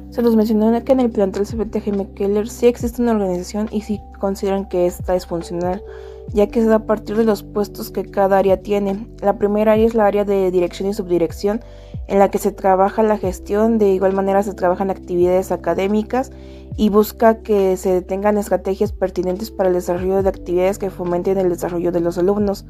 Se 0.09 0.23
nos 0.23 0.35
mencionó 0.35 0.83
que 0.83 0.93
en 0.93 1.01
el 1.01 1.11
plantel 1.11 1.45
CBTG 1.45 2.15
Keller 2.15 2.49
sí 2.49 2.65
existe 2.65 2.99
una 2.99 3.11
organización 3.11 3.69
y 3.71 3.81
sí 3.81 3.99
consideran 4.19 4.67
que 4.67 4.87
esta 4.87 5.15
es 5.15 5.27
funcional, 5.27 5.83
ya 6.33 6.47
que 6.47 6.61
se 6.61 6.67
da 6.67 6.75
a 6.75 6.85
partir 6.85 7.15
de 7.15 7.23
los 7.23 7.43
puestos 7.43 7.91
que 7.91 8.05
cada 8.05 8.37
área 8.37 8.61
tiene. 8.61 9.07
La 9.21 9.37
primera 9.37 9.73
área 9.73 9.85
es 9.85 9.95
la 9.95 10.05
área 10.05 10.25
de 10.25 10.51
dirección 10.51 10.89
y 10.89 10.93
subdirección, 10.93 11.61
en 12.07 12.19
la 12.19 12.29
que 12.29 12.37
se 12.37 12.51
trabaja 12.51 13.03
la 13.03 13.17
gestión, 13.17 13.77
de 13.77 13.89
igual 13.89 14.13
manera 14.13 14.43
se 14.43 14.53
trabajan 14.53 14.89
actividades 14.89 15.51
académicas 15.51 16.31
y 16.77 16.89
busca 16.89 17.41
que 17.41 17.77
se 17.77 18.01
tengan 18.01 18.37
estrategias 18.37 18.91
pertinentes 18.91 19.49
para 19.49 19.69
el 19.69 19.75
desarrollo 19.75 20.21
de 20.21 20.29
actividades 20.29 20.77
que 20.77 20.89
fomenten 20.89 21.37
el 21.37 21.49
desarrollo 21.49 21.91
de 21.91 22.01
los 22.01 22.17
alumnos. 22.17 22.65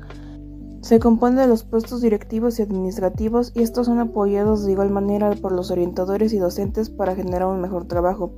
Se 0.82 1.00
compone 1.00 1.42
de 1.42 1.48
los 1.48 1.64
puestos 1.64 2.02
directivos 2.02 2.60
y 2.60 2.62
administrativos 2.62 3.52
y 3.56 3.64
estos 3.64 3.88
son 3.88 4.00
apoyados 4.00 4.66
de 4.66 4.74
igual 4.74 4.92
manera 4.92 5.32
por 5.32 5.52
los 5.52 5.72
orientadores 5.72 6.32
y 6.32 6.38
docentes 6.38 6.92
para 6.92 7.16
generar 7.16 7.48
un 7.48 7.60
mejor 7.60 7.86
trabajo. 7.86 8.32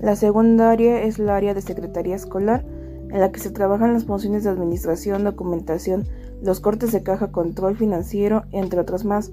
La 0.00 0.14
segunda 0.14 0.70
área 0.70 1.02
es 1.02 1.18
la 1.18 1.34
área 1.34 1.54
de 1.54 1.60
secretaría 1.60 2.14
escolar, 2.14 2.64
en 3.10 3.20
la 3.20 3.32
que 3.32 3.40
se 3.40 3.50
trabajan 3.50 3.92
las 3.92 4.04
funciones 4.04 4.44
de 4.44 4.50
administración, 4.50 5.24
documentación, 5.24 6.06
los 6.42 6.60
cortes 6.60 6.92
de 6.92 7.02
caja, 7.02 7.32
control 7.32 7.76
financiero, 7.76 8.44
entre 8.52 8.80
otras 8.80 9.04
más. 9.04 9.32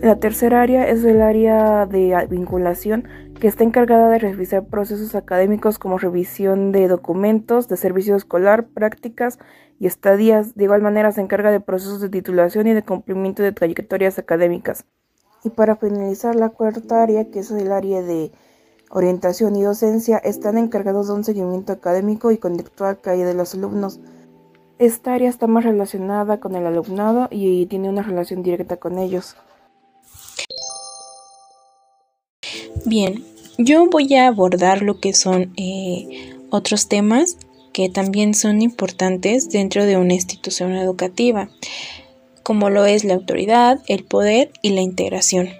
La 0.00 0.16
tercera 0.16 0.62
área 0.62 0.88
es 0.88 1.04
el 1.04 1.20
área 1.20 1.84
de 1.84 2.26
vinculación, 2.30 3.06
que 3.38 3.48
está 3.48 3.64
encargada 3.64 4.08
de 4.08 4.18
revisar 4.18 4.64
procesos 4.66 5.14
académicos 5.14 5.78
como 5.78 5.98
revisión 5.98 6.72
de 6.72 6.88
documentos, 6.88 7.68
de 7.68 7.76
servicio 7.76 8.16
escolar, 8.16 8.68
prácticas 8.68 9.38
y 9.78 9.86
estadías. 9.86 10.54
De 10.54 10.64
igual 10.64 10.82
manera 10.82 11.10
se 11.12 11.20
encarga 11.20 11.50
de 11.50 11.60
procesos 11.60 12.00
de 12.00 12.08
titulación 12.08 12.66
y 12.66 12.74
de 12.74 12.82
cumplimiento 12.82 13.42
de 13.42 13.52
trayectorias 13.52 14.18
académicas. 14.18 14.84
Y 15.42 15.50
para 15.50 15.76
finalizar, 15.76 16.34
la 16.34 16.50
cuarta 16.50 17.02
área, 17.02 17.30
que 17.30 17.40
es 17.40 17.50
el 17.50 17.72
área 17.72 18.02
de 18.02 18.30
orientación 18.90 19.56
y 19.56 19.62
docencia, 19.62 20.18
están 20.18 20.58
encargados 20.58 21.06
de 21.06 21.14
un 21.14 21.24
seguimiento 21.24 21.72
académico 21.72 22.32
y 22.32 22.38
conductual 22.38 22.98
que 22.98 23.10
hay 23.10 23.22
de 23.22 23.34
los 23.34 23.54
alumnos. 23.54 24.00
Esta 24.78 25.14
área 25.14 25.28
está 25.28 25.46
más 25.46 25.64
relacionada 25.64 26.40
con 26.40 26.56
el 26.56 26.66
alumnado 26.66 27.28
y 27.30 27.66
tiene 27.66 27.88
una 27.88 28.02
relación 28.02 28.42
directa 28.42 28.76
con 28.76 28.98
ellos. 28.98 29.36
Bien, 32.84 33.24
yo 33.58 33.88
voy 33.88 34.14
a 34.14 34.26
abordar 34.26 34.82
lo 34.82 35.00
que 35.00 35.12
son 35.12 35.52
eh, 35.56 36.34
otros 36.50 36.88
temas 36.88 37.36
que 37.72 37.88
también 37.88 38.34
son 38.34 38.62
importantes 38.62 39.50
dentro 39.50 39.84
de 39.86 39.96
una 39.96 40.14
institución 40.14 40.74
educativa, 40.74 41.48
como 42.42 42.70
lo 42.70 42.86
es 42.86 43.04
la 43.04 43.14
autoridad, 43.14 43.80
el 43.86 44.04
poder 44.04 44.50
y 44.62 44.70
la 44.70 44.80
integración. 44.80 45.59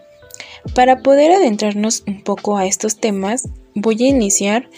Para 0.75 1.03
poder 1.03 1.33
adentrarnos 1.33 2.03
un 2.07 2.23
poco 2.23 2.57
a 2.57 2.67
estos 2.67 2.97
temas, 2.97 3.49
voy 3.75 4.05
a 4.05 4.09
iniciar 4.09 4.69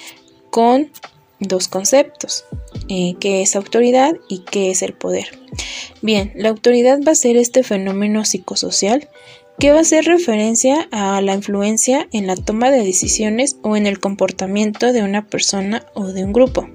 con 0.51 0.91
dos 1.41 1.69
conceptos, 1.69 2.45
eh, 2.89 3.15
que 3.21 3.43
es 3.43 3.57
autoridad 3.57 4.15
y 4.29 4.41
qué 4.41 4.71
es 4.71 4.83
el 4.83 4.93
poder. 4.93 5.27
Bien, 6.01 6.33
la 6.35 6.51
autoridad 6.51 7.01
va 7.07 7.13
a 7.13 7.17
ser 7.17 7.37
este 7.37 7.63
fenómeno 7.63 8.25
psicosocial 8.25 9.09
que 9.59 9.71
va 9.71 9.79
a 9.79 9.83
hacer 9.83 10.05
referencia 10.05 10.89
a 10.91 11.21
la 11.21 11.35
influencia 11.35 12.09
en 12.13 12.27
la 12.27 12.37
toma 12.37 12.71
de 12.71 12.85
decisiones 12.85 13.59
o 13.63 13.77
en 13.77 13.87
el 13.87 14.01
comportamiento 14.01 14.93
de 14.93 15.03
una 15.03 15.27
persona 15.27 15.87
o 15.95 16.07
de 16.07 16.25
un 16.25 16.33
grupo. 16.33 16.69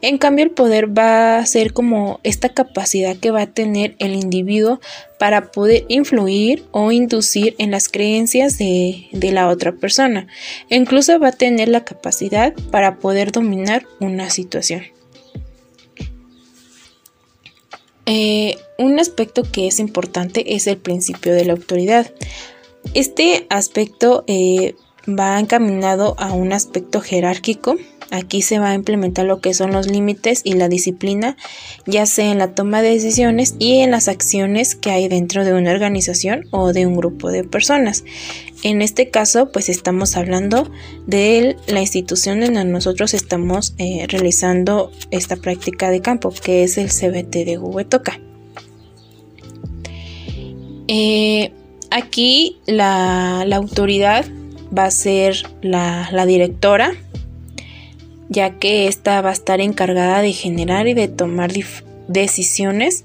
En 0.00 0.18
cambio, 0.18 0.44
el 0.44 0.50
poder 0.50 0.96
va 0.96 1.38
a 1.38 1.46
ser 1.46 1.72
como 1.72 2.20
esta 2.22 2.48
capacidad 2.48 3.16
que 3.16 3.30
va 3.30 3.42
a 3.42 3.46
tener 3.46 3.94
el 3.98 4.14
individuo 4.14 4.80
para 5.18 5.52
poder 5.52 5.84
influir 5.88 6.64
o 6.72 6.90
inducir 6.90 7.54
en 7.58 7.70
las 7.70 7.88
creencias 7.88 8.58
de, 8.58 9.08
la 9.12 9.48
otra 9.48 9.72
persona. 9.72 10.26
Incluso 10.68 11.18
va 11.20 11.28
a 11.28 11.32
tener 11.32 11.68
la 11.68 11.84
capacidad 11.84 12.54
para 12.70 12.96
poder 12.96 13.30
dominar 13.30 13.86
una 14.00 14.30
situación. 14.30 14.82
Eh, 18.06 18.56
un 18.78 18.98
aspecto 18.98 19.44
que 19.44 19.68
es 19.68 19.78
importante 19.78 20.56
es 20.56 20.66
el 20.66 20.78
principio 20.78 21.32
de 21.34 21.44
la 21.44 21.52
autoridad. 21.52 22.12
Este 22.94 23.46
aspecto 23.48 24.24
eh, 24.26 24.74
va 25.08 25.38
encaminado 25.38 26.14
a 26.18 26.32
un 26.32 26.52
aspecto 26.52 27.00
jerárquico. 27.00 27.76
Aquí 28.10 28.42
se 28.42 28.58
va 28.58 28.70
a 28.70 28.74
implementar 28.74 29.26
lo 29.26 29.40
que 29.40 29.54
son 29.54 29.72
los 29.72 29.86
límites 29.86 30.42
y 30.44 30.54
la 30.54 30.68
disciplina, 30.68 31.36
ya 31.86 32.06
sea 32.06 32.30
en 32.30 32.38
la 32.38 32.54
toma 32.54 32.82
de 32.82 32.90
decisiones 32.90 33.54
y 33.58 33.78
en 33.78 33.90
las 33.90 34.08
acciones 34.08 34.74
que 34.74 34.90
hay 34.90 35.08
dentro 35.08 35.44
de 35.44 35.54
una 35.54 35.70
organización 35.70 36.46
o 36.50 36.72
de 36.72 36.86
un 36.86 36.96
grupo 36.96 37.30
de 37.30 37.44
personas. 37.44 38.04
En 38.62 38.80
este 38.80 39.10
caso, 39.10 39.50
pues 39.50 39.68
estamos 39.68 40.16
hablando 40.16 40.70
de 41.06 41.56
la 41.66 41.80
institución 41.80 42.42
en 42.42 42.54
la 42.54 42.62
que 42.62 42.68
nosotros 42.68 43.12
estamos 43.12 43.74
eh, 43.78 44.06
realizando 44.08 44.92
esta 45.10 45.36
práctica 45.36 45.90
de 45.90 46.00
campo, 46.00 46.30
que 46.30 46.62
es 46.62 46.78
el 46.78 46.88
CBT 46.88 47.44
de 47.44 47.58
Huehuetoca. 47.58 48.20
Eh, 50.86 51.52
aquí 51.90 52.58
la, 52.66 53.42
autoridad 53.42 54.24
va 54.76 54.84
a 54.84 54.90
ser 54.90 55.36
la, 55.62 56.26
directora, 56.26 56.92
ya 58.32 58.58
que 58.58 58.88
esta 58.88 59.20
va 59.20 59.30
a 59.30 59.34
estar 59.34 59.60
encargada 59.60 60.22
de 60.22 60.32
generar 60.32 60.88
y 60.88 60.94
de 60.94 61.08
tomar 61.08 61.52
decisiones 62.08 63.04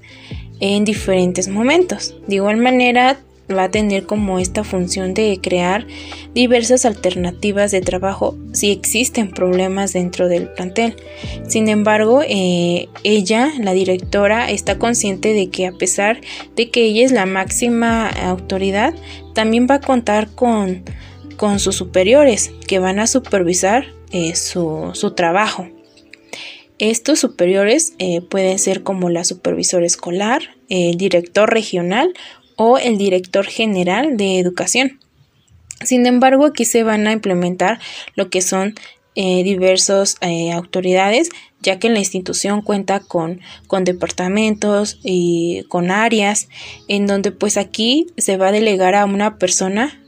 en 0.60 0.84
diferentes 0.84 1.48
momentos. 1.48 2.16
De 2.26 2.36
igual 2.36 2.56
manera, 2.56 3.18
va 3.56 3.64
a 3.64 3.70
tener 3.70 4.04
como 4.04 4.38
esta 4.38 4.64
función 4.64 5.14
de 5.14 5.38
crear 5.42 5.86
diversas 6.34 6.84
alternativas 6.84 7.70
de 7.70 7.80
trabajo 7.80 8.36
si 8.52 8.70
existen 8.70 9.30
problemas 9.30 9.92
dentro 9.92 10.28
del 10.28 10.48
plantel. 10.48 10.96
Sin 11.46 11.68
embargo, 11.68 12.22
eh, 12.26 12.88
ella, 13.04 13.52
la 13.58 13.72
directora, 13.72 14.50
está 14.50 14.78
consciente 14.78 15.32
de 15.32 15.48
que 15.48 15.66
a 15.66 15.72
pesar 15.72 16.20
de 16.56 16.70
que 16.70 16.84
ella 16.84 17.04
es 17.04 17.12
la 17.12 17.26
máxima 17.26 18.08
autoridad, 18.08 18.94
también 19.34 19.66
va 19.70 19.76
a 19.76 19.80
contar 19.80 20.28
con, 20.34 20.82
con 21.36 21.58
sus 21.58 21.76
superiores 21.76 22.52
que 22.66 22.78
van 22.78 22.98
a 22.98 23.06
supervisar 23.06 23.97
eh, 24.12 24.34
su, 24.34 24.90
su, 24.94 25.14
trabajo. 25.14 25.68
Estos 26.78 27.18
superiores 27.18 27.94
eh, 27.98 28.20
pueden 28.20 28.58
ser 28.58 28.82
como 28.82 29.10
la 29.10 29.24
supervisora 29.24 29.86
escolar, 29.86 30.42
el 30.68 30.96
director 30.96 31.52
regional 31.52 32.14
o 32.56 32.78
el 32.78 32.98
director 32.98 33.46
general 33.46 34.16
de 34.16 34.38
educación. 34.38 35.00
Sin 35.84 36.06
embargo, 36.06 36.46
aquí 36.46 36.64
se 36.64 36.82
van 36.82 37.06
a 37.06 37.12
implementar 37.12 37.78
lo 38.14 38.30
que 38.30 38.42
son 38.42 38.74
eh, 39.20 39.42
diversas 39.42 40.16
eh, 40.20 40.52
autoridades, 40.52 41.30
ya 41.60 41.80
que 41.80 41.88
la 41.88 41.98
institución 41.98 42.62
cuenta 42.62 43.00
con, 43.00 43.40
con 43.66 43.82
departamentos 43.82 45.00
y 45.02 45.64
con 45.68 45.90
áreas, 45.90 46.48
en 46.86 47.08
donde 47.08 47.32
pues 47.32 47.56
aquí 47.56 48.06
se 48.16 48.36
va 48.36 48.48
a 48.48 48.52
delegar 48.52 48.94
a 48.94 49.04
una 49.06 49.38
persona 49.38 50.00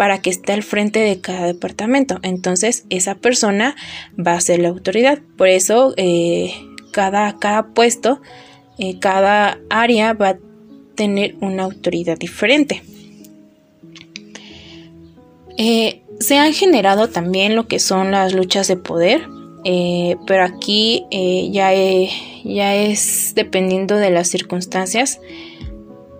para 0.00 0.22
que 0.22 0.30
esté 0.30 0.54
al 0.54 0.62
frente 0.62 0.98
de 0.98 1.20
cada 1.20 1.44
departamento. 1.44 2.20
Entonces, 2.22 2.86
esa 2.88 3.16
persona 3.16 3.76
va 4.18 4.32
a 4.32 4.40
ser 4.40 4.60
la 4.60 4.70
autoridad. 4.70 5.18
Por 5.36 5.48
eso, 5.48 5.92
eh, 5.98 6.54
cada, 6.90 7.38
cada 7.38 7.74
puesto, 7.74 8.22
cada 8.98 9.58
área 9.68 10.14
va 10.14 10.28
a 10.30 10.38
tener 10.94 11.36
una 11.42 11.64
autoridad 11.64 12.16
diferente. 12.16 12.82
Eh, 15.58 16.00
se 16.18 16.38
han 16.38 16.54
generado 16.54 17.10
también 17.10 17.54
lo 17.54 17.68
que 17.68 17.78
son 17.78 18.10
las 18.12 18.32
luchas 18.32 18.68
de 18.68 18.78
poder, 18.78 19.28
eh, 19.66 20.16
pero 20.26 20.44
aquí 20.44 21.04
eh, 21.10 21.50
ya, 21.52 21.74
es 21.74 23.34
dependiendo 23.34 23.96
de 23.96 24.10
las 24.10 24.28
circunstancias 24.28 25.20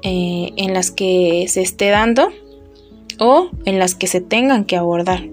en 0.03 0.75
las 0.75 0.90
que 0.90 1.47
se 1.49 1.62
esté 1.62 1.88
dando 1.88 2.31
o 3.20 3.50
en 3.64 3.78
las 3.78 3.94
que 3.94 4.09
se 4.09 4.20
tengan 4.20 4.64
que 4.64 4.76
abordar. 4.76 5.28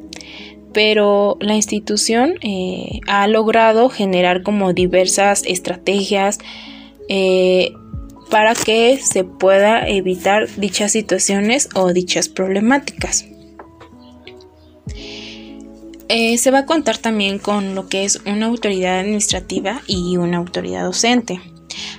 Pero 0.74 1.38
la 1.40 1.56
institución 1.56 2.36
ha 3.08 3.26
logrado 3.28 3.90
generar 3.90 4.44
como 4.44 4.74
diversas 4.74 5.42
estrategias 5.48 6.38
para 8.30 8.54
que 8.54 9.00
se 9.02 9.24
pueda 9.24 9.88
evitar 9.88 10.48
dichas 10.58 10.92
situaciones 10.92 11.70
o 11.74 11.94
dichas 11.94 12.30
problemáticas. 12.30 13.26
Eh, 16.10 16.38
se 16.38 16.52
va 16.52 16.60
a 16.60 16.66
contar 16.66 16.98
también 16.98 17.38
con 17.38 17.76
lo 17.76 17.90
que 17.90 18.06
es 18.06 18.22
una 18.26 18.46
autoridad 18.46 19.00
administrativa 19.00 19.82
y 19.88 20.16
una 20.16 20.38
autoridad 20.38 20.84
docente. 20.84 21.42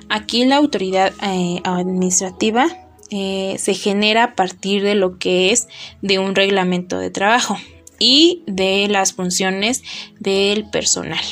Aquí 0.09 0.46
la 0.46 0.57
autoridad 0.57 1.12
eh, 1.22 1.61
administrativa 1.64 2.66
eh, 3.11 3.57
se 3.59 3.75
genera 3.75 4.25
a 4.25 4.35
partir 4.35 4.83
de 4.83 4.94
lo 4.94 5.18
que 5.18 5.51
es 5.51 5.68
de 6.03 6.18
un 6.18 6.35
reglamento 6.35 6.99
de 6.99 7.11
trabajo 7.11 7.57
y 7.99 8.42
de 8.47 8.87
las 8.88 9.12
funciones 9.12 9.83
del 10.18 10.68
personal. 10.71 11.25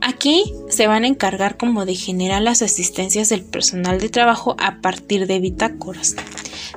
Aquí 0.00 0.54
se 0.68 0.86
van 0.86 1.04
a 1.04 1.08
encargar 1.08 1.56
como 1.56 1.84
de 1.84 1.94
generar 1.94 2.40
las 2.40 2.62
asistencias 2.62 3.28
del 3.28 3.42
personal 3.42 4.00
de 4.00 4.08
trabajo 4.08 4.54
a 4.58 4.80
partir 4.80 5.26
de 5.26 5.40
bitácoras. 5.40 6.14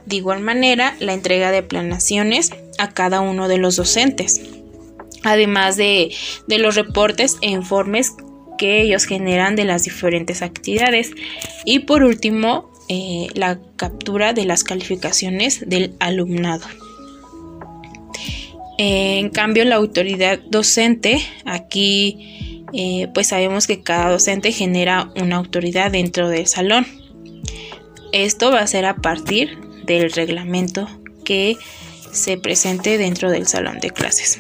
De 0.06 0.16
igual 0.16 0.40
manera, 0.42 0.96
la 1.00 1.14
entrega 1.14 1.52
de 1.52 1.62
planaciones 1.62 2.52
a 2.80 2.90
cada 2.90 3.22
uno 3.22 3.48
de 3.48 3.60
los 3.60 3.76
docentes, 3.76 4.42
además 5.24 5.78
de, 5.78 6.12
los 6.48 6.76
reportes 6.76 7.38
e 7.42 7.50
informes 7.50 8.14
que 8.58 8.82
ellos 8.82 9.06
generan 9.06 9.56
de 9.56 9.66
las 9.66 9.84
diferentes 9.84 10.42
actividades. 10.42 11.12
Y 11.64 11.80
por 11.80 12.04
último, 12.04 12.71
eh, 12.94 13.30
la 13.36 13.58
captura 13.78 14.34
de 14.34 14.44
las 14.44 14.66
calificaciones 14.66 15.64
del 15.66 15.96
alumnado. 16.02 16.68
en 18.78 19.30
cambio, 19.30 19.64
la 19.64 19.76
autoridad 19.76 20.40
docente, 20.50 21.22
aquí 21.46 22.66
eh, 22.74 23.08
pues 23.14 23.28
sabemos 23.28 23.66
que 23.66 23.82
cada 23.82 24.12
docente 24.12 24.52
genera 24.52 25.10
una 25.16 25.38
autoridad 25.38 25.90
dentro 25.90 26.28
del 26.28 26.48
salón. 26.48 26.86
Esto 28.12 28.52
va 28.52 28.60
a 28.60 28.68
ser 28.68 28.84
a 28.84 28.98
partir 28.98 29.58
del 29.86 30.12
reglamento 30.12 30.90
que 31.24 31.56
se 32.12 32.36
presente 32.38 32.98
dentro 32.98 33.32
del 33.32 33.48
salón 33.48 33.80
de 33.80 33.92
clases. 33.92 34.38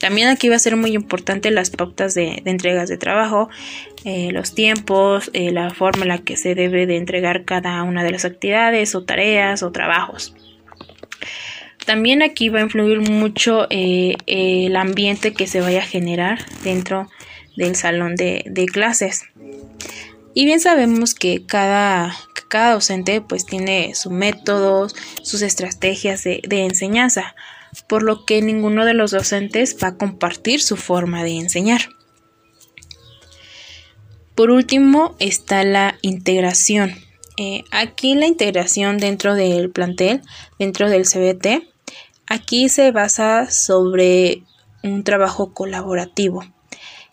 También 0.00 0.28
aquí 0.28 0.48
va 0.48 0.56
a 0.56 0.60
ser 0.60 0.76
muy 0.76 0.92
importante 0.92 1.50
las 1.50 1.70
pautas 1.70 2.14
de, 2.14 2.42
entregas 2.44 2.88
de 2.88 2.98
trabajo, 2.98 3.48
eh, 4.04 4.30
los 4.32 4.54
tiempos, 4.54 5.30
eh, 5.32 5.52
la 5.52 5.70
forma 5.70 6.02
en 6.02 6.08
la 6.08 6.18
que 6.18 6.36
se 6.36 6.54
debe 6.54 6.86
de 6.86 6.96
entregar 6.96 7.44
cada 7.44 7.82
una 7.82 8.04
de 8.04 8.12
las 8.12 8.24
actividades 8.24 8.94
o 8.94 9.04
tareas 9.04 9.62
o 9.62 9.72
trabajos. 9.72 10.34
También 11.86 12.20
aquí 12.20 12.48
va 12.48 12.58
a 12.58 12.62
influir 12.62 13.00
mucho 13.00 13.68
eh, 13.70 14.16
el 14.26 14.74
ambiente 14.74 15.32
que 15.32 15.46
se 15.46 15.60
vaya 15.60 15.78
a 15.78 15.86
generar 15.86 16.44
dentro 16.64 17.08
del 17.56 17.76
salón 17.76 18.16
de, 18.16 18.66
clases. 18.72 19.22
Y 20.34 20.44
bien 20.44 20.58
sabemos 20.58 21.14
que 21.14 21.46
cada, 21.46 22.14
cada 22.48 22.72
docente 22.72 23.20
pues 23.20 23.46
tiene 23.46 23.94
sus 23.94 24.10
métodos, 24.10 24.96
sus 25.22 25.42
estrategias 25.42 26.24
de, 26.24 26.42
enseñanza, 26.50 27.36
por 27.82 28.02
lo 28.02 28.24
que 28.24 28.42
ninguno 28.42 28.84
de 28.84 28.94
los 28.94 29.10
docentes 29.10 29.76
va 29.82 29.88
a 29.88 29.96
compartir 29.96 30.60
su 30.60 30.76
forma 30.76 31.24
de 31.24 31.32
enseñar. 31.32 31.82
Por 34.34 34.50
último 34.50 35.14
está 35.18 35.64
la 35.64 35.98
integración. 36.02 36.94
Eh, 37.38 37.64
aquí 37.70 38.14
la 38.14 38.26
integración 38.26 38.98
dentro 38.98 39.34
del 39.34 39.70
plantel, 39.70 40.22
dentro 40.58 40.88
del 40.90 41.04
CBT, 41.04 41.66
aquí 42.26 42.68
se 42.68 42.90
basa 42.92 43.50
sobre 43.50 44.42
un 44.82 45.04
trabajo 45.04 45.52
colaborativo 45.52 46.44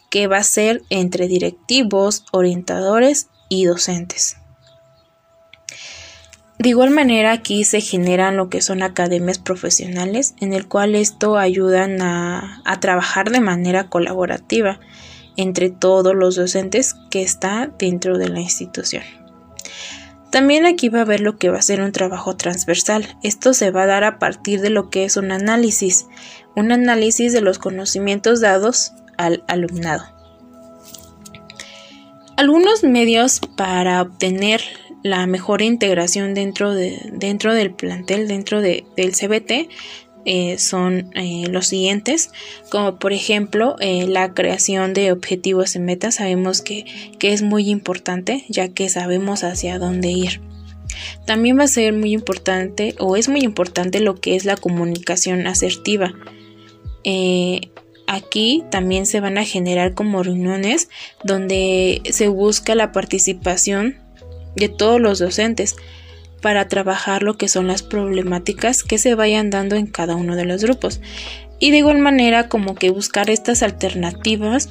que 0.10 0.28
va 0.28 0.38
a 0.38 0.43
ser 0.43 0.84
entre 0.89 1.28
directivos, 1.28 2.26
orientadores 2.32 3.30
y 3.49 3.65
docentes. 3.65 4.38
De 6.60 6.70
igual 6.70 6.92
manera 6.92 7.32
aquí 7.32 7.63
se 7.63 7.82
generan 7.82 8.38
lo 8.38 8.50
que 8.50 8.62
son 8.62 8.84
academias 8.84 9.39
profesionales 9.39 10.36
en 10.39 10.54
el 10.54 10.68
cual 10.68 10.96
esto 10.96 11.38
ayudan 11.38 12.02
a, 12.02 12.62
trabajar 12.80 13.32
de 13.32 13.42
manera 13.42 13.89
colaborativa 13.89 14.80
entre 15.36 15.70
todos 15.72 16.13
los 16.16 16.36
docentes 16.36 16.96
que 17.10 17.24
está 17.24 17.72
dentro 17.80 18.18
de 18.18 18.30
la 18.30 18.39
institución. 18.39 19.04
También 20.30 20.66
aquí 20.66 20.89
va 20.89 21.00
a 21.00 21.04
haber 21.04 21.22
lo 21.22 21.38
que 21.38 21.50
va 21.50 21.58
a 21.58 21.62
ser 21.62 21.82
un 21.82 21.92
trabajo 21.92 22.36
transversal. 22.36 23.18
Esto 23.24 23.54
se 23.54 23.72
va 23.72 23.84
a 23.84 23.88
dar 23.88 24.04
a 24.04 24.20
partir 24.20 24.62
de 24.62 24.70
lo 24.70 24.89
que 24.89 25.06
es 25.06 25.18
un 25.18 25.32
análisis, 25.32 26.08
un 26.56 26.72
análisis 26.72 27.34
de 27.34 27.42
los 27.42 27.60
conocimientos 27.60 28.42
dados 28.42 28.94
al 29.18 29.44
alumnado. 29.48 30.04
Algunos 32.36 32.84
medios 32.84 33.42
para 33.56 34.02
obtener 34.02 34.62
la 35.04 35.28
mejor 35.28 35.62
integración 35.62 36.34
dentro, 36.34 36.74
de, 36.74 36.98
dentro 37.13 37.54
del 37.54 37.72
plantel, 37.72 38.28
dentro 38.28 38.62
del 38.62 38.86
CBT, 38.96 39.70
eh, 40.26 40.58
son 40.58 41.12
eh, 41.16 41.48
los 41.50 41.68
siguientes, 41.68 42.32
como 42.70 42.98
por 42.98 43.12
ejemplo 43.12 43.76
eh, 43.82 44.08
la 44.08 44.34
creación 44.34 44.94
de 44.94 45.12
objetivos 45.12 45.76
y 45.76 45.80
metas, 45.80 46.16
sabemos 46.16 46.62
que, 46.62 46.86
que, 47.20 47.34
es 47.34 47.42
muy 47.42 47.70
importante 47.70 48.46
ya 48.48 48.70
que 48.70 48.88
sabemos 48.88 49.44
hacia 49.44 49.80
dónde 49.80 50.12
ir. 50.12 50.39
También 51.26 51.60
va 51.60 51.63
a 51.63 51.68
ser 51.68 51.92
muy 51.92 52.13
importante 52.13 52.96
o 53.00 53.18
es 53.18 53.28
muy 53.28 53.42
importante 53.42 54.00
lo 54.00 54.16
que 54.16 54.38
es 54.38 54.46
la 54.46 54.56
comunicación 54.56 55.46
asertiva. 55.46 56.13
Aquí 58.08 58.63
también 58.70 59.06
se 59.06 59.20
van 59.20 59.38
a 59.38 59.44
generar 59.44 59.94
como 59.94 60.24
reuniones 60.24 60.89
donde 61.24 62.02
se 62.12 62.28
busca 62.28 62.76
la 62.76 62.92
participación 62.92 64.03
de 64.56 64.70
todos 64.70 65.00
los 65.00 65.20
docentes 65.20 65.76
para 66.42 66.68
trabajar 66.68 67.24
lo 67.24 67.38
que 67.38 67.48
son 67.48 67.68
las 67.68 67.84
problemáticas 67.84 68.84
que 68.84 68.98
se 68.98 69.16
vayan 69.16 69.50
dando 69.50 69.76
en 69.76 69.88
cada 69.88 70.16
uno 70.16 70.36
de 70.36 70.46
los 70.46 70.63
grupos. 70.63 71.00
Y 71.60 71.72
de 71.72 71.78
igual 71.78 72.00
manera 72.00 72.50
como 72.50 72.76
que 72.76 72.89
buscar 72.89 73.30
estas 73.30 73.63
alternativas 73.63 74.70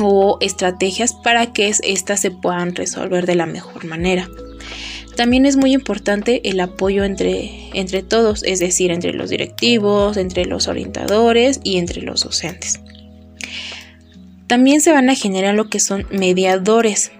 o 0.00 0.38
estrategias 0.40 1.12
para 1.12 1.52
que 1.52 1.68
éstas 1.68 2.20
se 2.20 2.30
puedan 2.30 2.74
resolver 2.74 3.26
de 3.26 3.34
la 3.34 3.46
mejor 3.46 3.84
manera. 3.84 4.28
También 5.16 5.46
es 5.46 5.56
muy 5.56 5.72
importante 5.72 6.48
el 6.48 6.60
apoyo 6.60 7.04
entre, 7.04 7.68
entre 7.74 8.02
todos, 8.04 8.44
es 8.44 8.60
decir, 8.60 8.92
entre 8.92 9.12
los 9.12 9.30
directivos, 9.30 10.16
entre 10.16 10.44
los 10.44 10.68
orientadores 10.68 11.60
y 11.64 11.78
entre 11.78 12.02
los 12.02 12.22
docentes. 12.22 12.80
También 14.46 14.80
se 14.80 14.92
van 14.92 15.10
a 15.10 15.16
generar 15.16 15.54
lo 15.54 15.68
que 15.68 15.80
son 15.80 16.06
mediadores, 16.10 17.10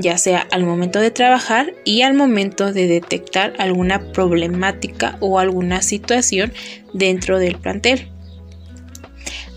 ya 0.00 0.18
sea 0.18 0.46
al 0.50 0.64
momento 0.64 1.00
de 1.00 1.10
trabajar 1.10 1.72
y 1.84 2.02
al 2.02 2.14
momento 2.14 2.72
de 2.72 2.86
detectar 2.86 3.54
alguna 3.58 4.12
problemática 4.12 5.16
o 5.20 5.38
alguna 5.38 5.82
situación 5.82 6.52
dentro 6.92 7.38
del 7.38 7.56
plantel. 7.56 8.08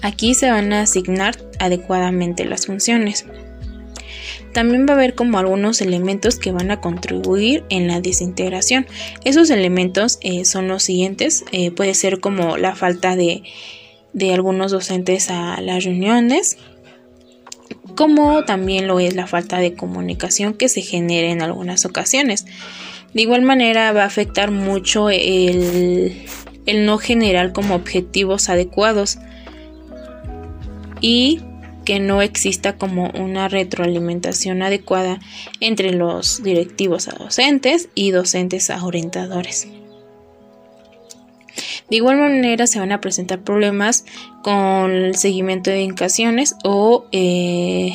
Aquí 0.02 0.36
se 0.36 0.52
van 0.52 0.74
a 0.74 0.82
asignar 0.82 1.38
adecuadamente 1.60 2.44
las 2.46 2.66
funciones. 2.66 3.26
También 4.54 4.86
va 4.86 4.92
a 4.92 4.96
haber 4.96 5.16
como 5.16 5.40
algunos 5.40 5.82
elementos 5.82 6.38
que 6.38 6.52
van 6.52 6.70
a 6.70 6.80
contribuir 6.80 7.64
en 7.70 7.88
la 7.88 8.02
desintegración. 8.02 8.86
Esos 9.24 9.50
elementos 9.50 10.20
eh, 10.22 10.46
son 10.46 10.68
los 10.68 10.84
siguientes. 10.84 11.44
Eh, 11.52 11.72
puede 11.72 11.96
ser 11.96 12.20
como 12.20 12.58
la 12.58 12.76
falta 12.76 13.16
de, 13.16 13.44
algunos 14.32 14.72
docentes 14.72 15.32
a 15.32 15.60
las 15.62 15.84
reuniones, 15.84 16.58
como 17.96 18.44
también 18.46 18.88
lo 18.88 19.00
es 19.00 19.16
la 19.16 19.28
falta 19.28 19.58
de 19.58 19.74
comunicación 19.74 20.54
que 20.54 20.70
se 20.70 20.82
genera 20.82 21.30
en 21.30 21.42
algunas 21.42 21.86
ocasiones. 21.86 22.46
De 23.14 23.22
igual 23.22 23.44
manera 23.44 23.92
va 23.92 24.04
a 24.04 24.08
afectar 24.08 24.52
mucho 24.52 25.10
el, 25.10 26.26
el 26.66 26.86
no 26.86 26.98
generar 26.98 27.54
como 27.54 27.76
objetivos 27.76 28.50
adecuados 28.50 29.20
y 31.02 31.42
que 31.86 32.00
no 32.00 32.22
exista 32.22 32.78
como 32.78 33.10
una 33.10 33.50
retroalimentación 33.50 34.62
adecuada 34.62 35.20
entre 35.60 35.92
los 35.92 36.42
directivos 36.42 37.08
a 37.08 37.12
docentes 37.12 37.90
y 37.94 38.12
docentes 38.12 38.70
a 38.70 38.84
orientadores. 38.84 39.68
De 41.90 41.96
igual 41.96 42.18
manera 42.18 42.68
se 42.68 42.80
van 42.80 42.92
a 42.92 43.02
presentar 43.02 43.42
problemas 43.42 44.06
con 44.42 44.92
el 44.92 45.16
seguimiento 45.16 45.70
de 45.70 45.82
indicaciones 45.82 46.56
o 46.64 47.06
eh, 47.12 47.94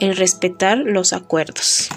el 0.00 0.16
respetar 0.16 0.78
los 0.78 1.12
acuerdos. 1.12 1.90